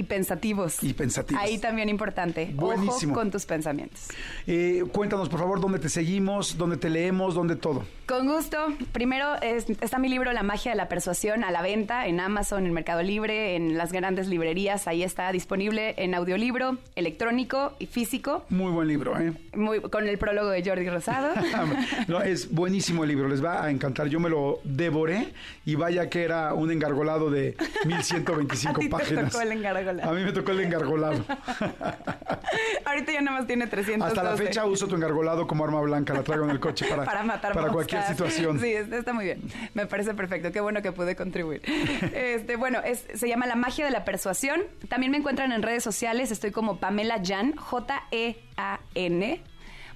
Y 0.00 0.04
pensativos. 0.04 0.82
Y 0.82 0.94
pensativos. 0.94 1.42
Ahí 1.42 1.58
también 1.58 1.90
importante. 1.90 2.50
Buenísimo. 2.54 3.12
Ojo 3.12 3.20
con 3.20 3.30
tus 3.30 3.44
pensamientos. 3.44 4.08
Eh, 4.46 4.82
cuéntanos, 4.92 5.28
por 5.28 5.40
favor, 5.40 5.60
dónde 5.60 5.78
te 5.78 5.90
seguimos, 5.90 6.56
dónde 6.56 6.78
te 6.78 6.88
leemos, 6.88 7.34
dónde 7.34 7.54
todo. 7.54 7.84
Con 8.10 8.26
gusto. 8.26 8.58
Primero 8.90 9.36
es- 9.40 9.70
está 9.80 10.00
mi 10.00 10.08
libro 10.08 10.32
La 10.32 10.42
magia 10.42 10.72
de 10.72 10.76
la 10.76 10.88
persuasión 10.88 11.44
a 11.44 11.52
la 11.52 11.62
venta 11.62 12.08
en 12.08 12.18
Amazon, 12.18 12.66
en 12.66 12.72
Mercado 12.72 13.02
Libre, 13.02 13.54
en 13.54 13.78
las 13.78 13.92
grandes 13.92 14.26
librerías. 14.26 14.88
Ahí 14.88 15.04
está 15.04 15.30
disponible 15.30 15.94
en 15.96 16.16
audiolibro, 16.16 16.78
electrónico 16.96 17.72
y 17.78 17.86
físico. 17.86 18.44
Muy 18.48 18.72
buen 18.72 18.88
libro, 18.88 19.16
¿eh? 19.20 19.32
Muy, 19.54 19.80
con 19.80 20.08
el 20.08 20.18
prólogo 20.18 20.48
de 20.50 20.64
Jordi 20.64 20.88
Rosado. 20.88 21.30
No, 22.08 22.20
es 22.20 22.50
buenísimo 22.50 23.04
el 23.04 23.10
libro, 23.10 23.28
les 23.28 23.44
va 23.44 23.62
a 23.64 23.70
encantar. 23.70 24.08
Yo 24.08 24.18
me 24.18 24.28
lo 24.28 24.58
devoré 24.64 25.32
y 25.64 25.76
vaya 25.76 26.10
que 26.10 26.24
era 26.24 26.52
un 26.54 26.72
engargolado 26.72 27.30
de 27.30 27.56
1125 27.86 28.74
A 28.76 28.78
ti 28.80 28.86
te 28.86 28.90
páginas. 28.90 29.30
tocó 29.32 29.42
el 29.42 29.52
engargolado. 29.52 30.10
A 30.10 30.12
mí 30.14 30.24
me 30.24 30.32
tocó 30.32 30.50
el 30.50 30.60
engargolado. 30.62 31.24
Ahorita 32.84 33.12
ya 33.12 33.20
nada 33.20 33.38
más 33.38 33.46
tiene 33.46 33.68
300. 33.68 34.08
Hasta 34.08 34.22
la 34.24 34.36
fecha 34.36 34.64
uso 34.66 34.88
tu 34.88 34.96
engargolado 34.96 35.46
como 35.46 35.62
arma 35.64 35.80
blanca, 35.80 36.12
la 36.12 36.22
traigo 36.24 36.44
en 36.44 36.50
el 36.50 36.58
coche 36.58 36.86
para, 36.88 37.04
Para 37.04 37.22
matar 37.22 37.52
para 37.52 37.66
moscas. 37.68 37.74
cualquier 37.74 37.99
situación. 38.06 38.60
Sí, 38.60 38.72
está 38.72 39.12
muy 39.12 39.24
bien. 39.24 39.42
Me 39.74 39.86
parece 39.86 40.14
perfecto. 40.14 40.52
Qué 40.52 40.60
bueno 40.60 40.82
que 40.82 40.92
pude 40.92 41.16
contribuir. 41.16 41.62
Este, 42.14 42.56
bueno, 42.56 42.80
es, 42.84 43.04
se 43.14 43.28
llama 43.28 43.46
La 43.46 43.56
magia 43.56 43.84
de 43.84 43.90
la 43.90 44.04
persuasión. 44.04 44.62
También 44.88 45.10
me 45.12 45.18
encuentran 45.18 45.52
en 45.52 45.62
redes 45.62 45.82
sociales. 45.82 46.30
Estoy 46.30 46.50
como 46.50 46.78
Pamela 46.78 47.20
Jan, 47.24 47.56
J-E-A-N. 47.56 49.42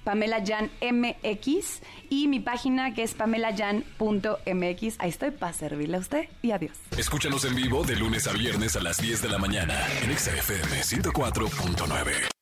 Pamela 0.05 0.41
Jan 0.45 0.69
MX 0.81 1.81
y 2.09 2.27
mi 2.27 2.39
página 2.39 2.93
que 2.93 3.03
es 3.03 3.15
pamelajan.mx. 3.15 4.95
Ahí 4.99 5.09
estoy 5.09 5.31
para 5.31 5.51
servirle 5.51 5.97
a 5.97 5.99
usted 5.99 6.29
y 6.41 6.51
adiós. 6.51 6.77
Escúchanos 6.97 7.43
en 7.43 7.55
vivo 7.55 7.83
de 7.83 7.95
lunes 7.97 8.27
a 8.27 8.33
viernes 8.33 8.75
a 8.77 8.81
las 8.81 8.97
10 8.97 9.23
de 9.23 9.29
la 9.29 9.39
mañana 9.39 9.75
en 10.03 10.15
XFM 10.15 10.81
104.9. 10.81 12.34